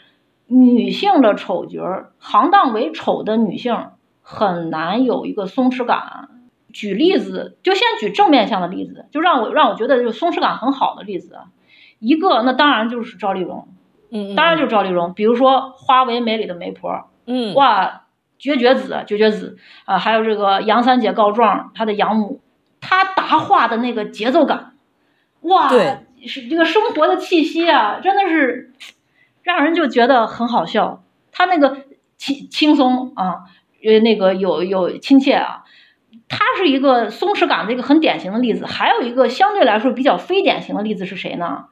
[0.49, 3.87] 女性的丑角儿，行当为丑的女性
[4.21, 6.29] 很难有一个松弛感。
[6.73, 11.45] 举例子，就先举正面向的例子，就让我让我觉得就松弛感很好的例子啊。
[11.99, 13.69] 一个那当然就是赵丽蓉，
[14.11, 15.13] 嗯，当然就是赵丽蓉。
[15.13, 18.05] 比如说《花为媒》里的媒婆，嗯，哇，
[18.39, 19.99] 绝绝子，绝绝子啊！
[19.99, 22.41] 还有这个杨三姐告状，她的养母，
[22.81, 24.73] 她答话的那个节奏感，
[25.43, 28.73] 哇，对，是这个生活的气息啊，真的是
[29.43, 31.03] 让人就觉得很好笑。
[31.33, 31.77] 她那个
[32.17, 33.45] 轻轻松啊，
[33.85, 35.65] 呃，那个有有亲切啊，
[36.31, 38.65] 她是一个松弛感的一个很典型的例子。
[38.65, 41.67] 还有一个相对来说比较非典型的例子是谁呢？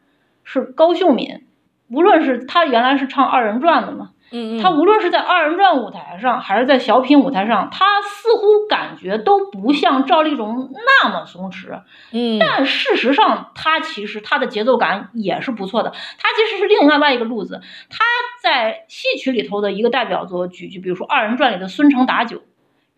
[0.44, 1.46] 是高秀敏。
[1.88, 4.10] 无论是他原来是唱二人转的嘛。
[4.30, 11.80] 嗯嗯，他无论是在二人转舞台上，还是在小品舞台上，他似乎感觉都不像赵丽蓉那么松弛。
[12.12, 15.92] 嗯，但事实上，他其实他的节奏感也是不错的。
[15.92, 17.62] 他其实是另外外一个路子。
[17.88, 18.04] 他
[18.42, 22.42] 在戏曲里头的一个代表作，举句比如说二人转里的孙成打酒，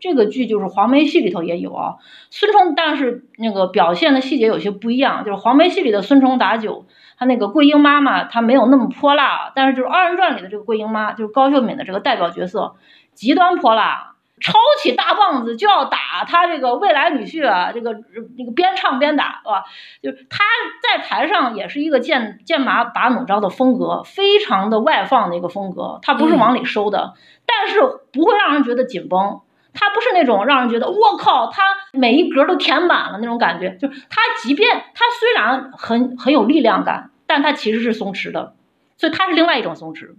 [0.01, 1.97] 这个剧就是黄梅戏里头也有啊。
[2.31, 6.87] 孙冲，但是那个表现的细节有些不一样，就是黄梅戏里的孙冲打酒。
[7.19, 12.77] 他那个桂英妈妈，她没有那么泼辣，但是就是二人转里的这个桂英妈，就是高秀敏的这个代表角色，
[13.13, 17.93] 极端泼辣，抄起大棒子就要打他这个未来女婿啊，这个
[18.39, 19.65] 那个边唱边打，是吧？
[20.03, 20.45] 就是他
[20.83, 27.13] 在台上也是一个剑剑拔拔弩张的风格，非常的外放的一个风格，他不是往里收的，
[27.45, 27.81] 但是
[28.15, 29.43] 不会让人觉得紧绷。
[29.73, 31.63] 他不是那种让人觉得我靠，他
[31.93, 33.77] 每一格都填满了那种感觉。
[33.81, 38.55] 就是他，即便他虽然很很有力量感，但他其实是松弛的，
[38.97, 40.17] 所以他是另外一种松弛。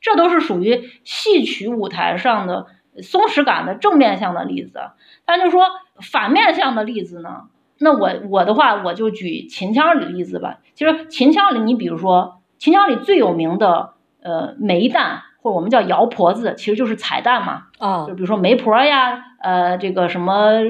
[0.00, 2.66] 这都是属于戏曲舞台上的
[3.02, 4.80] 松弛感的正面向的例子。
[5.24, 5.66] 但就说
[6.00, 7.44] 反面向的例子呢？
[7.78, 10.58] 那我我的话，我就举秦腔里的例子吧。
[10.74, 15.20] 其实秦腔里，你比如说秦腔里最有名的呃梅旦。
[15.46, 20.64] 或者我们叫姚婆子，其实就是彩蛋嘛，啊，就比如说媒婆呀，呃，这个什么呃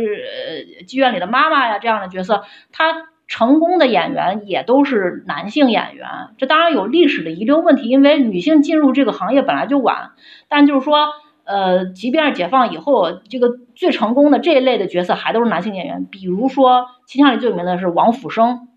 [0.86, 6.06] 妓院里的妈妈呀这样的角色，他成功的演员也都是男性演员。
[6.36, 10.10] 这当然有历史的遗留问题，因为女性进入这个行业本来就晚。
[10.48, 11.08] 但就是说，
[11.44, 16.04] 呃，即便是解放以后，这个最成功的这一类的角色还都是男性演员。
[16.04, 18.68] 比如说，秦腔里最有名的是王福生。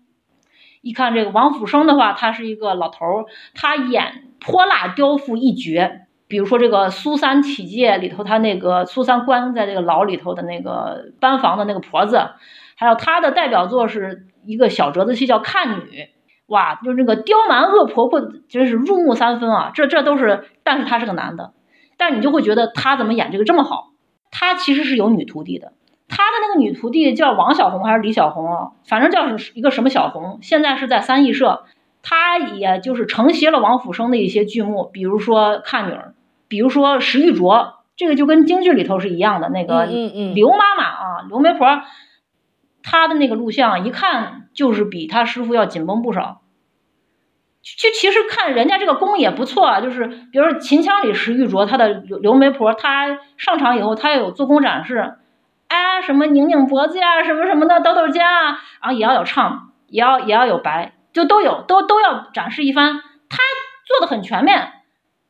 [0.80, 3.24] 一看这个王福生的话，他是一个老头儿，
[3.54, 6.06] 他演泼辣刁妇一绝。
[6.26, 12.30] 比如说这个《苏三起解》里头，他那个苏三关在这个牢里头的那个班房的那个婆子，
[12.76, 15.82] 还有他的代表作是一个小折子戏叫《看女》，
[16.46, 19.72] 哇，就是那个刁蛮恶婆婆，真是入木三分啊！
[19.74, 21.52] 这这都是，但是他是个男的，
[21.96, 23.90] 但你就会觉得他怎么演这个这么好？
[24.30, 25.72] 他其实是有女徒弟的。
[26.10, 28.70] 他的那个女徒弟叫王小红还是李小红啊？
[28.84, 31.64] 反正叫是一个什么小红，现在是在三艺社。
[32.02, 36.14] 他也就是承袭了王府生的一些剧目，比如说《看女儿》，
[36.48, 39.50] 比如说《石玉镯》，这个就跟京剧里头是一样的。
[39.50, 39.84] 那个
[40.34, 41.82] 刘妈妈啊，刘媒婆，
[42.82, 46.40] 她的那个录像一看就是比她师傅要紧绷不少。
[47.62, 55.18] 就其实看人家这个功也不错啊，就是比如说秦腔里石玉镯，他的刘刘媒婆，她上场以后，她有做工展示。
[55.70, 62.94] 哎，什么拧拧脖子呀，什么什么的，抖抖肩啊，然后也要有唱，也要也要有白，就都有，都都要展示一番。
[63.28, 63.38] 他
[63.86, 64.56] 做的很全面，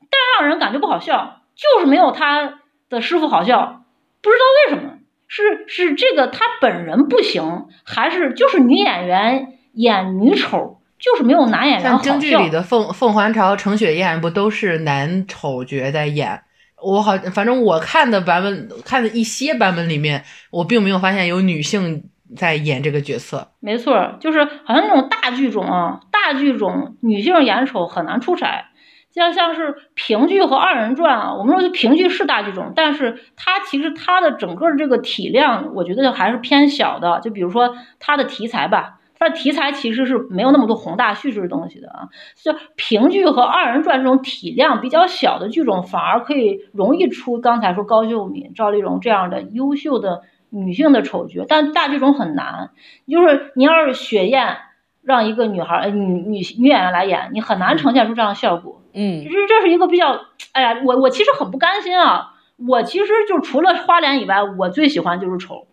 [0.01, 2.55] 但让人感觉不好笑，就是没有他
[2.89, 3.83] 的师傅好笑。
[4.23, 4.95] 不知道为什么，
[5.29, 12.05] 是是这个他本人不行，还是就是女演员演女丑，就是没有男演员好笑。
[12.05, 16.43] 像京剧里的凤凤还巢、程雪燕不都是男丑角在演？
[16.83, 22.05] 我好，反正我看的版本，看的一些版本里面，我并没有发现有女性
[22.37, 23.53] 在演这个角色。
[23.61, 28.67] 没错，就是好像那种大剧种啊，大剧种女性演丑很难出彩。
[29.13, 37.21] 像像是评剧和二人转啊，我们说评剧是大剧种，但是它其实它的整个这个体量，我觉得还是偏小的。
[37.21, 39.00] 就比如说它的题材吧。
[39.21, 42.09] 它的题材其实是没有那么多宏大叙事的东西的啊，
[42.43, 52.71] 就评剧和二人转这种体量比较小的剧种，反而可以容易出刚才说高秀敏、赵丽蓉这样的优秀的女性的丑角，但大剧种很难。
[53.07, 54.57] 就是你要是雪雁
[55.03, 58.81] 让一个女孩呃女女女演员来演，你很难呈现出这样的效果。
[58.95, 60.19] 嗯，其实这是一个比较，
[60.53, 62.33] 哎呀，我我其实很不甘心啊，
[62.67, 65.67] 我其实就除了花脸以外，我最喜欢就是丑。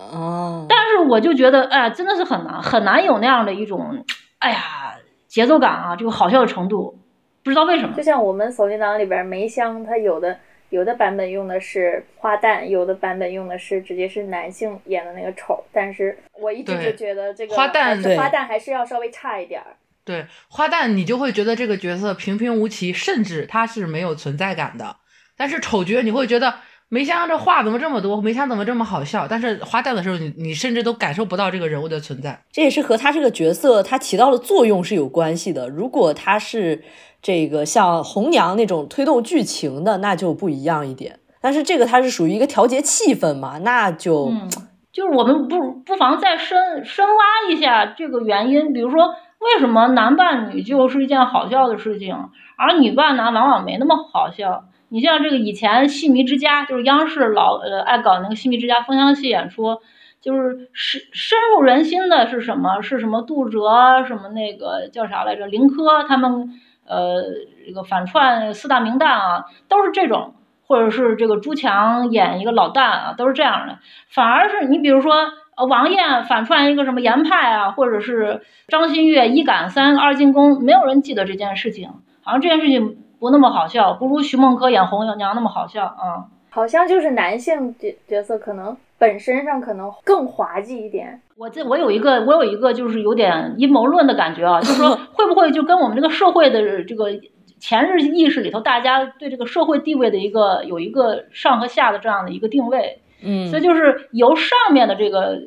[0.00, 4.04] 哦，但是我就觉得，哎呀，真的是很难，很难有那样的一种，
[4.38, 4.94] 哎呀，
[5.28, 6.98] 节奏感啊，这个好笑的程度，
[7.44, 7.94] 不知道为什么。
[7.94, 10.38] 就像我们《锁麟囊》里边梅香，它有的
[10.70, 15.62] 有的版本用的是花旦，有的版本用的是直接是男性演的那个丑。
[15.72, 19.76] 但是我一直就觉得这个花旦对花旦还是要稍微差一点儿。
[20.04, 24.96] 对花旦，你就会觉得这个角色平平无奇，甚至他是没有存在感的。
[25.36, 26.54] 但是丑角你会觉得
[26.92, 29.28] 梅香这话怎么这么多，梅香怎么这么好笑？
[29.28, 32.42] 但是花旦的时候，你你甚至都感受不到这个人物的存在。
[32.50, 35.68] 这也是和他这个角色他起到的作用是有关系的。
[35.68, 36.82] 如果他是
[37.22, 41.20] 这个像红娘那种推动剧情的，那就不一样一点。
[41.40, 44.48] 但是这个它是属于一个调节气氛嘛，那就、嗯，
[44.92, 49.06] 就是我们不不妨再深深挖一下这个原因，比如说
[49.38, 52.16] 为什么男扮女就是一件好笑的事情，
[52.58, 54.64] 而女扮男往往没那么好笑。
[54.90, 59.78] 你像这个以前《戏迷之家》，就是央视老呃爱搞那个《戏迷之家》风箱戏演出，
[60.20, 62.82] 就是深深入人心的是什么？
[62.82, 65.46] 是什么杜哲什么那个叫啥来着？
[65.46, 66.50] 林科他们
[66.86, 67.22] 呃
[67.66, 70.34] 这个反串四大名旦啊，都是这种。
[70.70, 73.80] 或者是这个朱强演一个老旦啊，都是这样的。
[74.08, 81.88] 反而是你比如说，呃，王艳反串一个什么严派啊，或者是张馨月一赶三二进宫，没有人记得这件事情，
[82.22, 86.26] 好像这件事情不那么好笑，不如徐梦鸽演红娘那么好笑啊。
[86.48, 91.20] 好像就是男性角角色可能本身上可能更滑稽一点。
[91.36, 97.20] 我这我有一个我有一个就是有点阴谋论的感觉啊，就是说 会不会就跟我们这个社会的这个
[97.60, 105.38] 潜日意识里头，大家对这个社会地位的一个有一个上和下的这样的一个定位，嗯，所以就是由上面的这个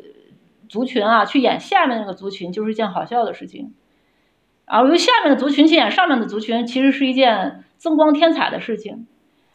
[0.69, 3.74] 族群啊去演下面那个族群，就是一件好笑的事情。
[4.66, 9.05] 然后由下面的族群去演上面的族群，其实是一件增光添彩的事情。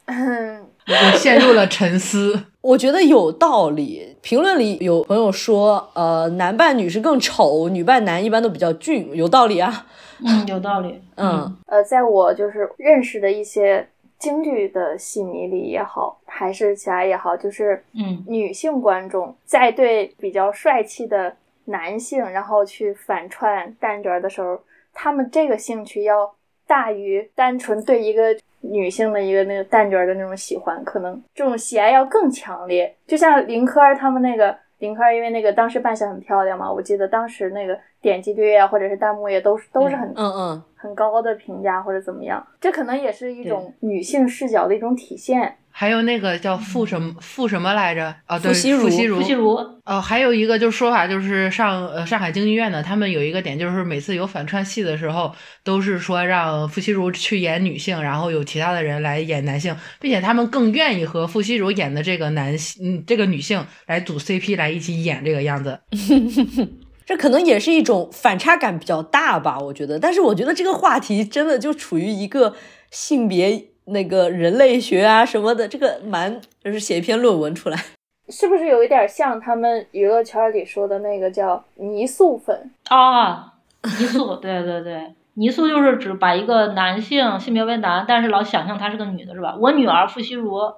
[0.06, 2.44] 嗯，我陷入了沉思。
[2.62, 4.16] 我觉得有道理。
[4.20, 9.86] 评论里有朋友说，呃，男扮女是更丑，女扮男一般都比较俊，有道理啊。
[10.24, 11.00] 嗯，有道理。
[11.16, 13.88] 嗯呃，在我就是认识的一些
[14.18, 21.36] 京剧的戏迷里也好，还是其他也好，就是嗯女性观众在对比较帅气的
[21.66, 24.59] 男性，然后去反串旦角儿的时候，
[25.01, 26.34] 他们这个兴趣要
[26.66, 32.92] 大于单纯对一个女性的一个那个旦角儿的那种喜欢，可能这种喜爱要更强烈。
[33.07, 45.57] 就像林科儿他们那个林科儿，因为那个当时扮相很漂亮嘛，我记得当时那个点击率啊，或者是弹幕也都是都是很嗯嗯，很高的评价或者怎么样，这可能也是一种女性视角的一种体现。
[45.81, 48.12] 还有那个叫傅什么傅什么来着？
[48.26, 49.55] 啊，对，傅习如傅习如
[49.85, 65.79] 哦，还有一个就是说法，就是上呃上海京剧院的，他们有一个点，就是每次有反串戏的时候，都是说让傅习如去演女性，然后有其他的人来演男性，并且他们更愿意和傅习如演的这个男性，嗯，这个女性来组 CP 来一起演这个样子。
[67.07, 69.97] 这可能也是一种反差感比较大吧，我觉得。
[70.01, 72.57] 但是我觉得这个话题真的就处于一个
[72.91, 77.78] 性别那个人类学啊什么的，这个蛮就是写一篇论文出来。
[78.30, 82.70] 是不是有一点像他们娱乐圈里说的那个叫泥塑粉？
[82.89, 89.57] 啊，泥塑，对对对，泥塑就是指把一个男性性别为男，但是老想象他是个女的，是吧？
[89.59, 90.74] 我女儿傅希如， 啊，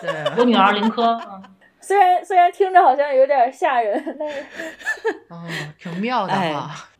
[0.00, 1.42] 对，我女儿林科，嗯，
[1.82, 4.36] 虽然虽然听着好像有点吓人，但是
[5.28, 5.42] 哦，
[5.82, 6.32] 挺妙的。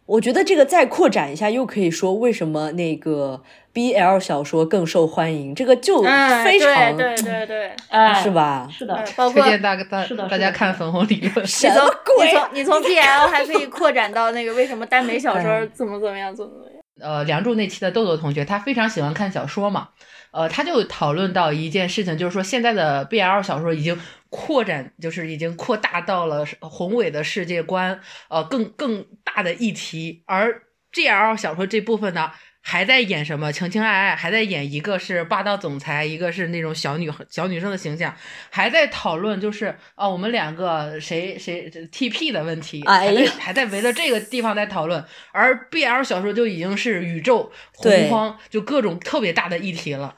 [0.06, 3.42] 我觉得这个再扩展一下，又可以说为什么那个
[3.76, 8.30] BL 小说更受欢迎，这个就非常、嗯对对对对，哎，是？
[8.30, 8.66] 吧？
[8.72, 11.46] 是的嗯，包括推荐大大是的是的大家看粉红理论。
[11.46, 16.82] 什你从么鬼你从 你从 BL 还可以扩展到那个为什么耽美小说怎么怎么样怎么怎么样。
[16.98, 19.88] 呃，梁祝那期的豆豆同学，他非常喜欢看小说嘛，
[20.30, 24.00] 呃，他就讨论到一件事情，就是说现在的 BL 小说已经
[24.30, 28.00] 扩展，就是已经扩大到了宏伟的世界观，
[28.30, 30.62] 呃，更更大的议题，而
[30.94, 32.30] GL 小说这部分呢，
[32.68, 38.12] 还在演什么情情爱爱，还在演一个是霸道总裁，一个是那种小女小女生的形象，
[38.50, 50.16] 还在讨论就是啊、我们两个谁谁 TP 的问题，还在 还在围着这个地方在讨论，而 BL 小说就已经是宇宙洪荒，就各种特别大的议题了。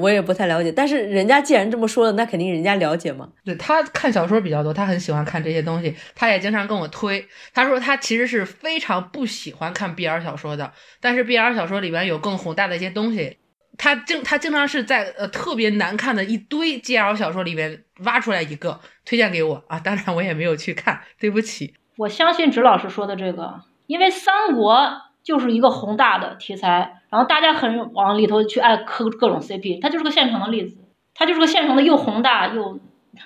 [0.00, 3.28] 我也不太了解，但是人家既然这么说了，那肯定人家了解嘛。
[3.44, 7.26] 对他看小说比较多，他很喜欢看这些东西，他也经常跟我推。
[7.52, 13.36] 他说他其实是非常不喜欢看 BL 小说的，但是 BL 小说里边有更宏大的一些东西。
[13.78, 21.74] 他经他经常是在呃特别难看的一堆 GL 小说里边挖出来一个推荐给我啊，当然我也没有去看，对不起。
[21.96, 24.86] 我相信直老师说的这个，因为三国
[25.22, 30.76] 就是一个宏大的题材，然后大家很往里头去爱磕各种 CP，它就是个现成的例子，
[31.14, 32.78] 它就是个现成的又宏大又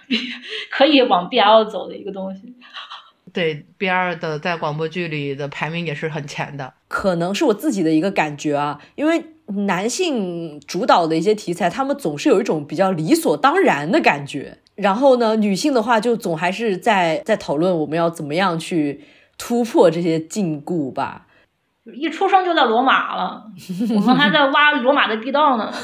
[0.71, 2.55] 可以往 BL 走的一个东西。
[3.33, 6.75] 对 BL 的在广播剧里的排名也是很前的。
[6.87, 9.25] 可能是我自己的一个感觉啊，因为
[9.67, 14.59] 男性主导的一些题材，他们总是有一种比较理所当然的感觉。
[14.77, 19.05] 然后呢，女性的话就总还是在在讨论我们要怎么样去
[19.37, 21.27] 突破这些禁锢吧。
[21.93, 23.45] 一出生就在罗马了，
[23.91, 25.73] 我们还在挖罗马的地道呢。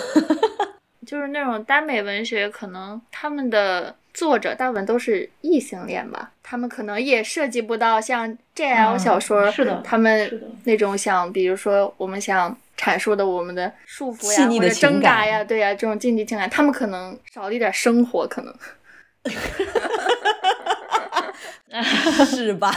[1.07, 18.55] 就是那种耽美文学，可能他们的作者大部分都是异性恋吧，他们可能也涉及不到像 JL 小说，嗯是的他们那种想，比如说我们想阐述的我们的束缚呀，或者挣扎呀，对呀，这种禁忌情感，他们可能少了一点生活，可能。
[22.27, 22.71] 是吧？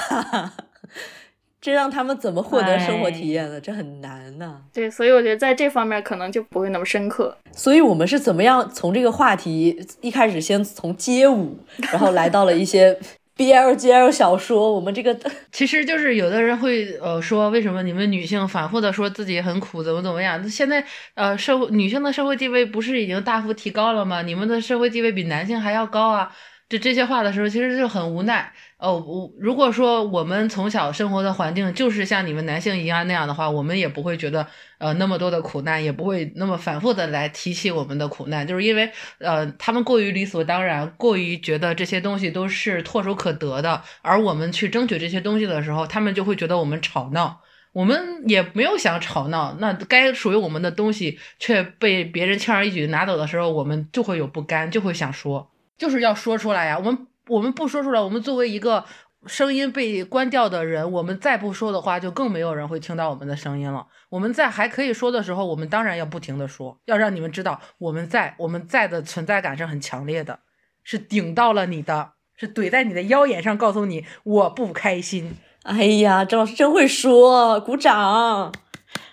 [1.64, 3.62] 这让他们怎么获得生活体验呢？
[3.62, 7.38] 这很难呐、对，所以我觉得在这方面可能就不会那么深刻。
[7.54, 11.58] 所以我们是怎么样从这个话题一开始先从街舞，
[11.90, 13.00] 然后来到了一些
[13.38, 15.18] BL GL 小说，我们这个
[15.54, 20.44] 其实就是有的人会呃说，为什么你们女性反复的说自己很苦，怎么怎么样？
[20.50, 20.84] 现在
[21.14, 24.22] 呃社会女性的社会地位不是已经大幅提高了吗？
[24.22, 26.30] 你们的社会地位比男性还要高啊！
[26.74, 28.52] 就这些话的时候，其实就很无奈。
[28.78, 34.48] 哦，我如果说我们从小生活的环境就是像你们男性一样那样的话，我们也不会觉得
[34.80, 47.42] 呃那么多的苦难，也不会那么反复的来提起我们的苦难，就是因为呃他们过于理所当然，过于觉得这些东西都是唾手可得的，而我们去争取这些东西的时候，他们就会觉得我们吵闹。
[47.72, 55.50] 我们也没有想吵闹，那该属于我们的东西却被别人轻而易举拿走的时候，我们就会有不甘，就会想说，
[55.84, 56.78] 就是要说出来呀。
[56.80, 58.86] 我们我们不说出来，我们作为一个
[59.26, 63.86] 声音被关掉的人，我们再不说的话，就更没有人会听到我们的声音了。
[64.08, 70.40] 我们在还可以说的时候，我们当然要不停的说，要让你们知道我们在，我们在的存在感是很强烈的，
[70.86, 75.36] 是顶到了你的，是怼在你的腰眼上，告诉你我不开心。
[75.64, 78.54] 哎呀，张老师真会说，鼓掌！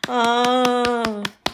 [0.08, 0.84] 啊，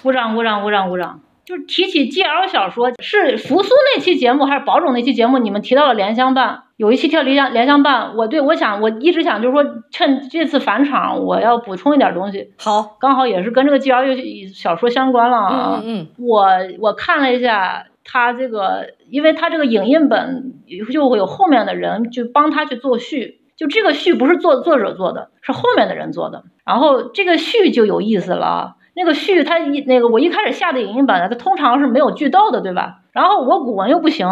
[0.03, 1.23] 鼓掌，鼓掌，鼓掌，鼓掌。
[1.47, 5.39] 就是提起 GL 小说，是扶苏那期节目还是宝冢那期节目？
[5.39, 15.81] 你们提到了莲香伴，有一期提到莲香莲香伴，我对我想我一直想就是说，趁这次返场，我要补充一点东西，好，刚好也是跟这个 GL 小说相关了啊。
[15.85, 16.49] 嗯嗯我
[16.81, 20.55] 我看了一下他这个，因为他这个影印本
[20.93, 26.43] 就会有后面的人就帮他去做序，就这个序不是作作者做的，是后面的人做的。
[26.65, 33.01] 然后这个序就有意思了啊，那个序它一那个我一开始下的影音版的，它通常是没有剧斗的，对吧？
[33.13, 34.27] 然后我古文又不行，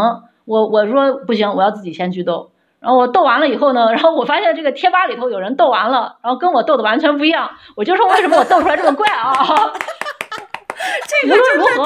[0.47, 2.51] 我我说不行，我要自己先剧斗。
[2.81, 9.33] 然后我斗完了以后呢，然后我发现这个贴吧里头有人斗完了，然后跟我斗的完全不一样，我就说为什么我斗出来这么怪啊？
[11.07, 11.85] 这无论如何，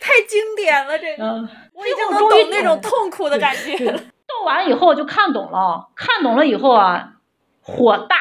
[0.00, 1.48] 太经典了，这嗯。
[1.72, 3.98] 我已经能懂那种痛苦的感觉了。
[3.98, 7.12] 斗完以后就看懂了，看懂了以后啊，
[7.62, 8.16] 火大，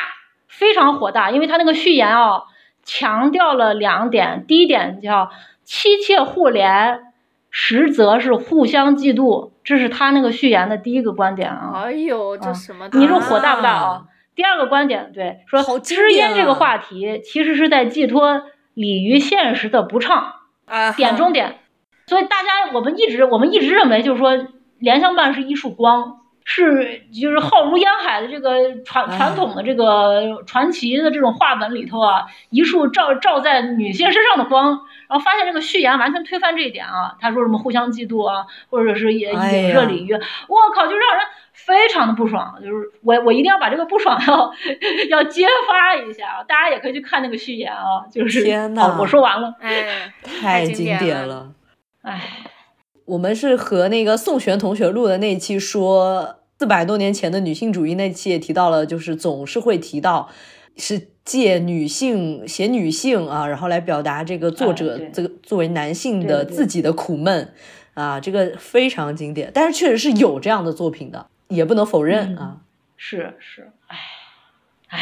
[0.47, 2.43] 非常火大，因为他那个序言啊，
[2.89, 5.29] 强调了两点，第一点叫
[5.63, 7.01] 妻妾互怜，
[7.51, 11.83] 实则是互相嫉妒，这是他那个序言的第一个观点啊。
[11.83, 12.89] 哎呦，这啊什么？
[12.93, 14.05] 你说火大不大啊？
[14.33, 18.41] 第二个观点，对，说知音这个话题其实是在寄托
[18.73, 20.33] 礼于现实的不畅。
[20.65, 20.91] 啊？
[20.93, 21.59] 点中点。
[22.07, 24.35] 所以大家我们一直我们一直认为就是说
[24.79, 26.21] 莲香伴是一束光，
[26.51, 34.81] 是就是浩如烟海的这个传哎传统的这个传奇的这种话本里头啊，一束照照在女性身上的光。
[35.07, 42.59] 然后发现这个序言完全推翻这一点啊，他说什么互相嫉妒啊，或者是也哎呀影射礼遇，我靠，就让人非常的不爽。
[42.63, 44.51] 就是我我一定要把这个不爽要
[45.09, 51.51] 要揭发一下，大家也可以去看那个序言啊，就是天呐哦，我说完了，哎，太经经典了典了。
[52.01, 52.21] 唉。
[53.05, 60.29] 我们是和那个宋璇同学录的那一期说四百多年前的女性主义那期也提到了，就是总是会提到
[60.75, 67.53] 是借女性写女性啊，然后来表达这个作者、这个作为男性的自己的苦闷
[67.93, 69.49] 啊，这个非常经典。
[69.53, 72.57] 但是确实是有这样的作品的，也不能否认嗯啊。
[72.97, 73.71] 是是，
[74.89, 74.99] 唉，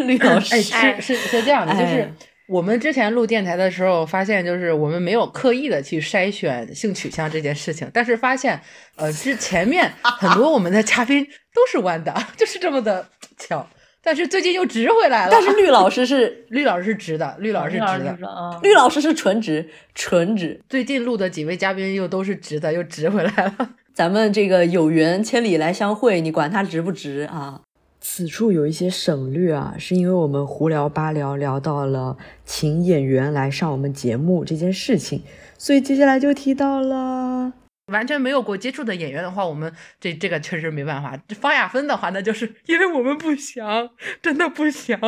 [0.00, 2.12] 绿 老师，哎，是是是这样的，就是哎
[2.52, 8.60] 我们之前录电台的时候，发现就是我们没有刻意的去筛选性取向这件事情，但是发现，
[8.96, 13.66] 呃，之前面很多我们的嘉宾都是弯的， 就是这么的巧。
[14.04, 15.30] 但是最近又直回来了。
[15.30, 18.18] 但是绿老师是 绿老师是直的，绿老师是直的。
[18.62, 20.60] 绿老师是纯直，纯直。
[20.68, 23.70] 最近录的几位嘉宾又都是直的，又直回来了。
[23.94, 27.60] 咱们这个有缘千里来相会，你管他直不直啊？
[28.04, 35.22] 此处有一些省略啊，是因为我们胡聊八聊聊到了请演员来上我们节目这件事情，
[35.56, 37.52] 所以接下来就提到了
[37.86, 41.16] 完全没有过接触的演员的话，我们这这个确实没办法。
[41.28, 43.90] 这方亚芬的话，那就是因为我们不想，
[44.20, 44.98] 真的不想，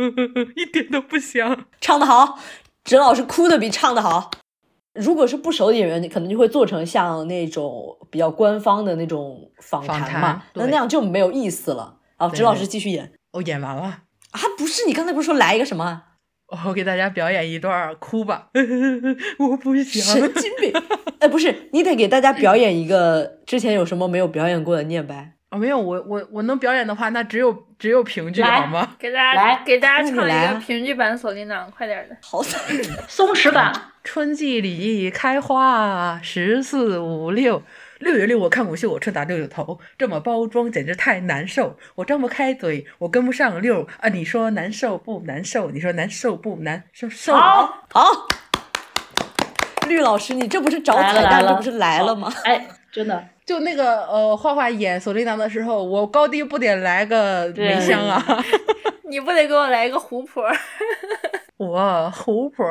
[0.56, 1.66] 一点都不想。
[1.80, 2.38] 唱得好，
[2.82, 4.30] 甄老师哭的比唱的好。
[4.94, 11.97] 如果是不熟的演员，你可能就会做成像那种比较官方的那种访谈嘛，那那样就没有意思了。
[12.18, 13.82] 好，对甄老师继续演我演完了，
[14.32, 16.02] 啊，不是你刚才不是说来一个什么
[16.64, 18.48] 我给大家表演一段哭吧。
[19.38, 20.32] 我不想神。
[20.34, 20.72] 经病？
[21.20, 25.34] 哎，不是，你得给大家表演一个之前有什么没有表演过的念白。
[25.50, 28.96] 哦，没有，我我我能表演的话，那只有只有评剧好吗？
[28.98, 32.16] 给大家来给大家唱一个评剧版《锁麟囊》，快点的。
[32.22, 32.60] 好惨，
[33.06, 37.62] 松弛版， 春季里开花，十四五六，
[37.98, 44.08] 六月六我看舞秀，我春打六六头，这么包装简直太难受，我张不开嘴，我跟不上六啊！
[44.08, 45.70] 你说难受不难受？
[45.70, 47.08] 你说难受不难受？
[47.10, 48.10] 受好，好。
[49.88, 52.32] 绿老师，你这不是找彩蛋，来了来了，这不是来了吗？
[52.44, 58.22] 哎，真的，就那个呃，画画演锁麟囊的时候，我高低不得来个对梅香啊！
[59.10, 60.44] 你不得给我来一个胡婆？
[61.56, 62.64] 我胡婆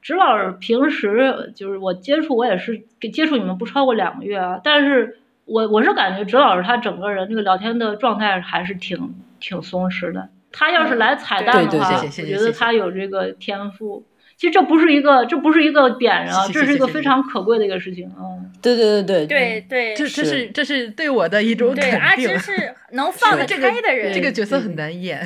[0.00, 10.28] 儿，直老师平时就是我接触，我也是给接触你们不超过两个月啊，但是我我是感觉直老师他整个人这个聊天的状态还是挺挺松弛的。
[10.52, 14.04] 他要是来彩蛋的话，我觉得他有这个天赋。
[14.36, 18.40] 其实这不是一个，这不是一个点啊，这是一个非常可贵的一个事情啊。
[18.62, 22.38] 对对对对对对这这是是这是对我的一种对，阿肯定芝。
[22.38, 25.22] 是 能放得开的人，这个角色很难演。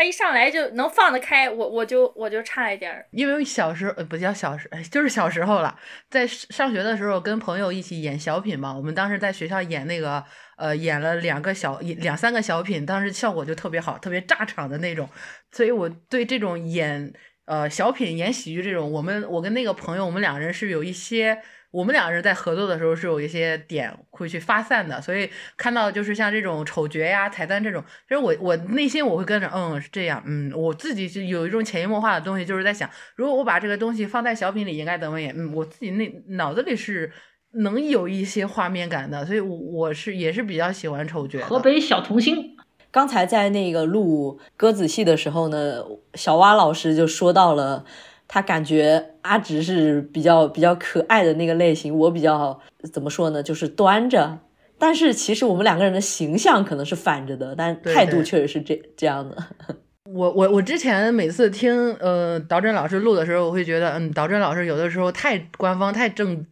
[0.00, 3.04] 他一上来就能放得开，我我就我就差一点。
[3.10, 5.78] 因为小时候不叫小时，就是小时候了，
[6.08, 8.74] 在上学的时候跟朋友一起演小品嘛。
[8.74, 10.24] 我们当时在学校演那个
[10.56, 15.06] 呃，演了两个小两三个小品，当时效果就特别好，特别炸场的那种。
[15.52, 17.12] 所以我对这种演
[17.44, 21.42] 呃小品、演喜剧这种，我们我跟那个朋友，我们两个人是有一些。
[21.70, 35.32] 我们两个人在合作的时候是有一些点会去发散的，所以看到就是像这种丑角呀、彩蛋这种，其实我我内心我会跟着，嗯，是这样，嗯，我自己就有一种潜移默化的东西，就是在想，如果我把这个东西放在小品里，应该怎么演？
[35.36, 37.12] 嗯，我自己内脑子里是
[37.52, 41.38] 能有一些画面感的，所以我我是也是比较喜欢丑角。
[41.40, 42.56] 河北小童星，
[42.90, 47.84] 刚才在那个录歌子戏的时候呢，小蛙老师就说到了，
[48.32, 52.60] 他感觉阿直是比较比较可爱的那个类型，我比较
[52.92, 54.38] 怎么说呢，就是端着。
[54.78, 59.36] 但是其实我们两个人的形象可能是反着的，但态度确实是这这样的。
[60.14, 66.46] 我我我之前每次听呃导真老师录的时候，我会觉得嗯导真老师有的时候太官方太正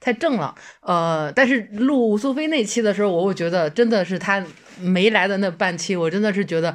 [0.00, 4.42] 太正了，呃，但是录苏菲那期的时候，我会觉得真的是他
[4.80, 6.74] 没来的那半期，我真的是觉得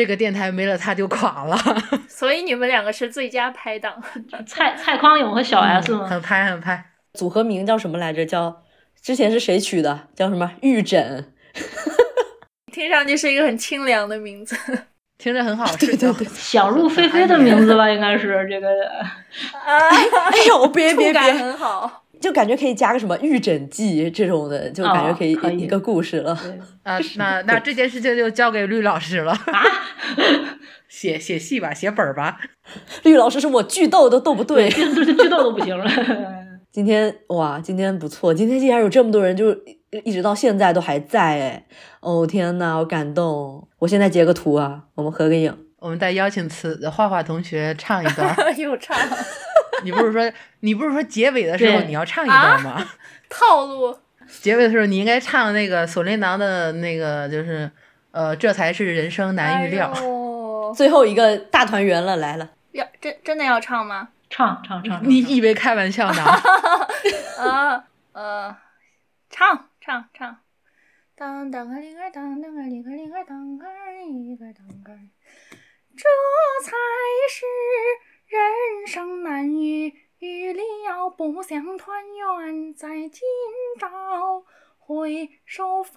[0.00, 1.54] 这个电台没了他就垮了，
[2.08, 4.02] 所以你们两个是最佳拍档。
[4.48, 6.06] 蔡蔡康永和小 S 吗？
[6.06, 6.82] 很拍很拍。
[7.12, 8.24] 组合名叫什么来着？
[8.24, 8.62] 叫
[9.02, 10.08] 之前是谁取的？
[10.14, 10.52] 叫什么？
[10.62, 11.30] 玉枕。
[12.72, 14.56] 听上去是一个很清凉的名字
[15.18, 18.68] 听着很好，是叫想入非非的名字吧，应该是这个。
[18.88, 19.88] 啊，
[20.32, 22.04] 哎呦，别别感别，很好。
[22.20, 26.38] 就感觉可以加个什么《预诊记》这种的，就感觉可以一一个故事了。
[26.42, 26.52] 对
[26.84, 29.32] 啊，那那这件事情就交给绿老师了。
[29.32, 29.64] 啊
[30.88, 32.38] 写写戏吧，写本儿吧。
[33.04, 34.68] 绿老师是我剧斗都斗不对。
[34.68, 35.88] 剧斗都不行了。
[36.72, 41.66] 今天哇，今天不错，今天竟然有这么多人，就一一直到现在都还在哎！
[42.00, 43.68] 哦天呐，我感动！
[43.78, 45.56] 我现在截个图啊，我们合个影。
[45.78, 48.36] 我们再邀请词画画同学唱一段。
[48.58, 48.96] 又唱
[49.82, 52.88] 你不是说你不是说结尾的时候你要唱一段吗？
[53.28, 53.98] 套路，
[54.40, 57.70] 结尾的时候你应该唱那个锁麟囊的那个，就是
[58.10, 59.92] 呃，这才是人生难预料。
[59.92, 60.00] 哎
[60.72, 62.48] 最后一个大团圆了，来了！
[62.70, 64.10] 要真真的要唱吗？
[64.30, 66.22] 唱唱唱，你以为开玩笑呢？
[67.42, 68.56] 啊呃，
[69.28, 70.36] 唱唱唱。
[71.16, 73.66] 当当个铃儿当当个铃儿铃儿当个
[74.08, 74.92] 一个当个，
[75.96, 76.04] 这
[76.64, 76.70] 才
[77.28, 77.44] 是
[78.30, 81.10] 人生难遇预料。
[81.10, 83.20] 不想团圆在今
[83.80, 84.44] 朝，
[84.78, 85.96] 回首繁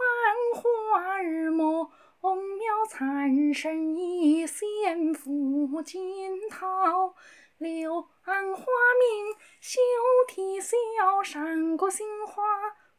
[0.55, 1.91] 华日暮。
[2.19, 7.13] 红描残身一线付惊涛，
[7.59, 9.79] 柳暗花明休
[10.27, 12.41] 啼笑，山谷杏花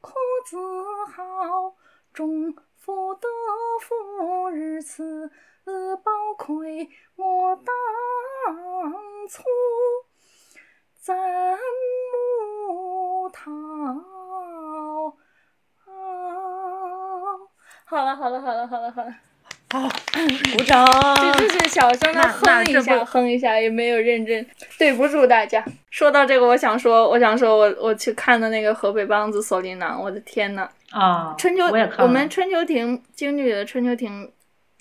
[0.01, 0.14] 可
[0.47, 0.57] 自
[1.07, 1.74] 豪。
[2.14, 3.28] 终复得
[3.80, 5.28] 福日此
[6.04, 7.74] 宝亏我当
[9.28, 9.42] 初
[10.94, 11.12] 怎
[12.62, 13.52] 木桃。
[17.84, 19.14] 好了好了好了好了好了，
[19.81, 20.87] 鼓掌！
[21.16, 24.45] 这就是小声的哼一下，哼一下，也没有认真，
[24.79, 25.64] 对不住大家。
[25.91, 30.68] 说到这个，我想说，我想说我我去看的那个河北梆子《锁麟囊》，我的天呐！
[30.91, 34.31] 啊，春秋我也看了我们春秋亭京剧的春秋亭，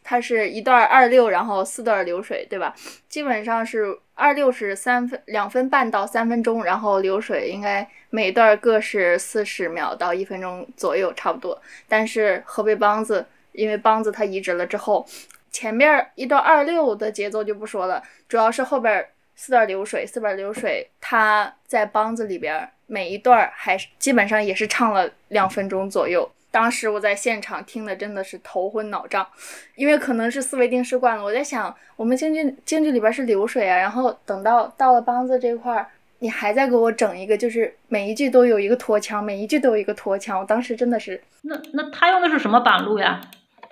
[0.04, 2.76] 它是一段二六，然后四段流水，对吧？
[3.10, 11.60] 基本上是二六是三分两分半到三分钟，然后流水应该每段各是四十秒到一分钟左右，差不多。
[11.88, 15.06] 但是河北梆子，因为梆子它移植了之后，
[15.52, 26.30] 前面一段二六的节奏就不说了，主要是后边四段流水，四段流水，它在梆子里边每一段还基本上也是唱了两分钟左右。
[26.52, 29.28] 当时我在现场听的真的是头昏脑胀，
[29.74, 31.24] 因为可能是思维定式惯了。
[31.24, 35.88] 我在想，我们京剧京剧里边是流水啊，然后等到到了梆子这块儿，
[36.20, 40.40] 你还在给我整一个，就是每一句都有一个拖腔，每一句都有一个拖腔。
[40.40, 43.20] 我当时真的是那那他用的是什么板路呀？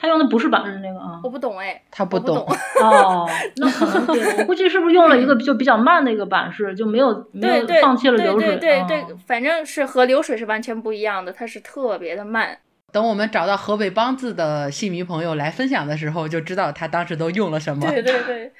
[0.01, 1.29] 他用的不是板式那个啊我。
[1.29, 2.37] 不懂哎，他不懂。
[2.81, 8.57] 哦， 那可能对，我估计是不是用了一个就比较慢的一个板式，就没有没有放弃了流水。
[8.57, 12.57] 对对对哦对，反正是和流水是完全不一样的，它是特别的慢。
[12.91, 17.89] 等我们找到河北梆子的戏迷朋友来分享的时候，就知道他当时都用了什么。
[17.89, 18.51] 对对对，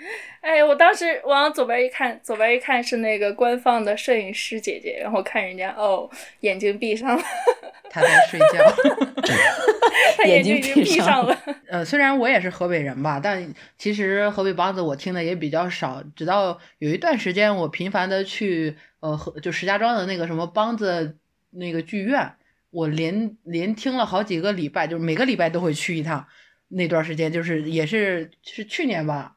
[0.41, 6.09] 哎，我当时往左边一看，左边一看是那个官方的摄影师姐姐，然后看人家哦，
[6.41, 7.23] 眼睛闭上了，
[7.89, 8.73] 他在睡觉。
[10.17, 11.37] 他眼睛睛已经闭上了。
[11.67, 16.03] 呃，虽然我也是河北人吧，但其实河北梆子我听的也比较少。
[16.15, 21.17] 直到有一段时间，我频繁的去呃，河就石家庄的那个什么梆子
[21.51, 22.33] 那个剧院，
[22.71, 26.25] 我连连听了好几个礼拜，就是每个礼拜都会去一趟。
[26.73, 29.35] 那段时间就是也是是去年吧，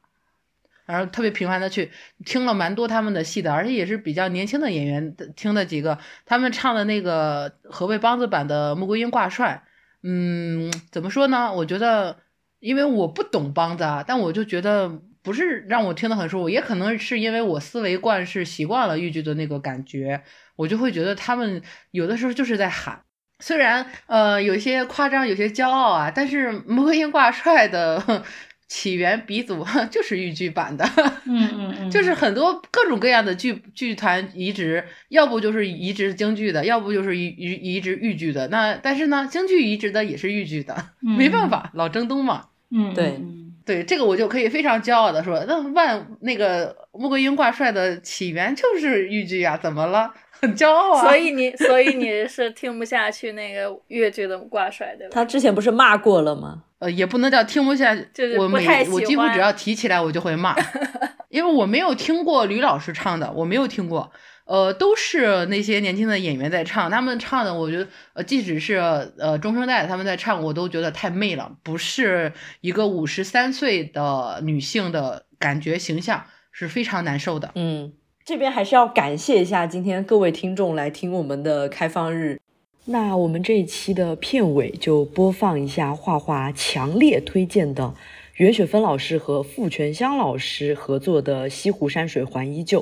[0.87, 1.91] 然后特别频繁的去
[2.24, 9.64] 听了蛮多他们的戏的，而且也是比较年轻的演员听的几个，他们唱的那个河北梆子版的《穆桂英挂帅》，
[10.05, 11.53] 嗯，怎么说呢？
[11.53, 12.18] 我觉得，
[12.61, 20.22] 因为我不懂梆子啊，但我就觉得不是让我听得很舒服，也可能是因为我思维惯是习惯了豫剧的那个感觉，
[20.55, 21.61] 我就会觉得他们
[21.91, 23.03] 有的时候就是在喊。
[23.41, 28.24] 虽然呃有些夸张，有些骄傲啊，但是《穆桂英挂帅》的
[28.66, 30.85] 起源鼻祖 就是豫剧版的，
[31.26, 38.49] 嗯嗯嗯， 就是很多各种各样的剧剧团移植，要不就是移植京剧的，要不就是移移移植豫剧的。
[38.49, 42.47] 那但是呢，京剧移植的也是豫剧的，没办法，老征东嘛。
[42.70, 50.12] 嗯对嗯对这个我就可以非常骄傲的说，那万那个穆桂英挂帅的起源就是豫剧呀，怎么了？
[50.47, 51.03] 很骄傲啊。
[51.03, 55.11] 所以你，所以你是听不下去那个越剧的挂帅，对吧？
[55.12, 56.62] 他之前不是骂过了吗？
[56.78, 60.55] 呃，也不能叫听不下，就是我每不太喜我几乎只要提起来我就会骂，
[61.30, 64.11] 因为我没有听过吕老师唱的，我没有听过，
[64.45, 68.74] 呃，都是那些年轻的演员在唱，他们唱的，我觉得，呃，即使是
[69.18, 77.53] 呃中生代他们在唱，我都觉得太媚了，不是一个五十三岁的女性的感觉形象，是非常难受的。
[77.55, 77.95] 嗯，
[78.25, 82.41] 这边还是要感谢一下今天各位听众来听我们的开放日。
[82.87, 87.95] 那我们这一期的片尾就播放一下画画强烈推荐的
[88.37, 92.81] 袁雪芬老师和傅全香老师合作的《西湖山水还依旧》，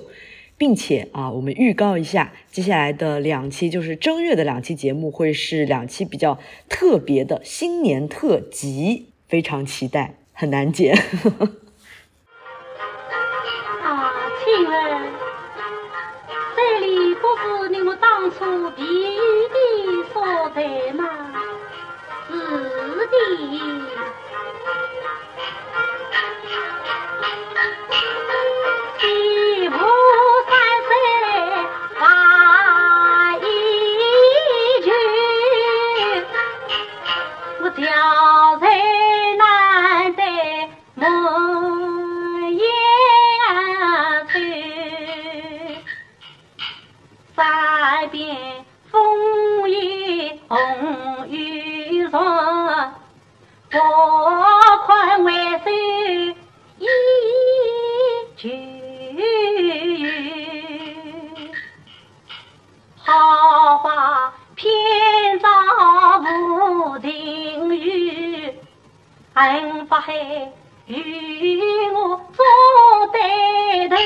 [0.57, 6.39] 并且啊，我们预告一下，接下来的两期就是正月的两期节目会是两期比较
[6.69, 10.97] 特别的新年特辑，非常期待，很难剪。
[18.23, 19.57] 当初避雨的
[20.13, 20.23] 所
[20.55, 21.03] 在吗？
[22.29, 22.33] 是
[23.09, 23.92] 的。
[67.13, 68.55] 情雨，
[69.35, 70.15] 恨不海
[70.87, 72.43] 与我做
[73.13, 73.21] 对
[73.91, 73.97] 头。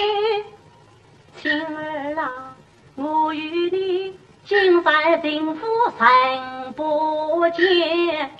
[1.40, 2.56] 亲儿啊，
[2.96, 5.64] 我与你今生幸福
[5.96, 8.30] 神不见，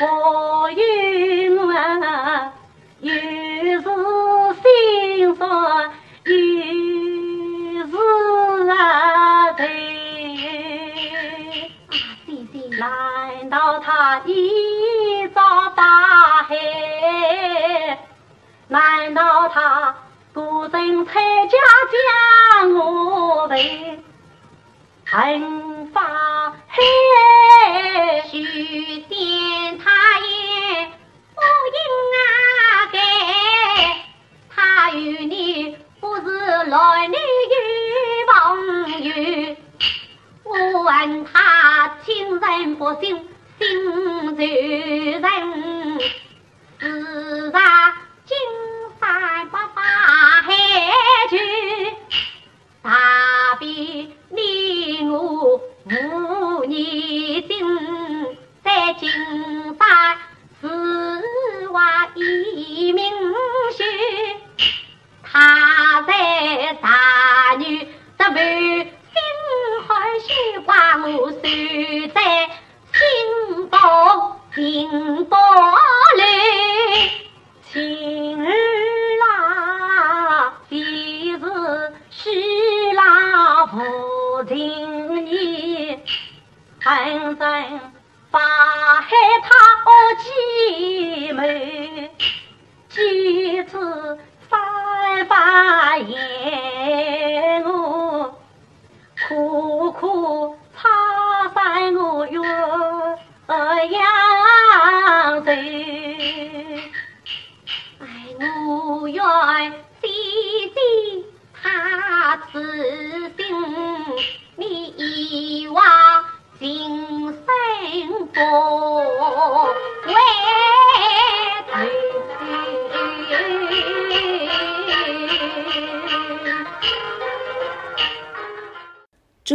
[0.00, 1.62] 我与我
[3.00, 3.86] 又是
[4.62, 5.92] 心酸，
[6.24, 6.32] 又
[7.86, 7.92] 是
[8.70, 9.73] 啊对。
[12.84, 16.54] 难道他一朝大海
[18.68, 19.94] 难道他
[20.34, 21.56] 孤身参加
[22.60, 24.04] 将我为？
[25.06, 26.82] 惩罚黑，
[28.28, 30.92] 须见他也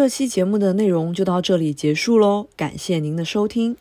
[0.10, 3.78] 期节目的内容就到这里结束喽，感谢您的收听。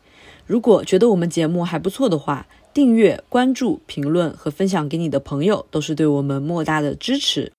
[0.47, 7.51] 如果觉得我们节目还不错的话，订阅、关注、评论和分享给你的朋友，都是对我们莫大的支持。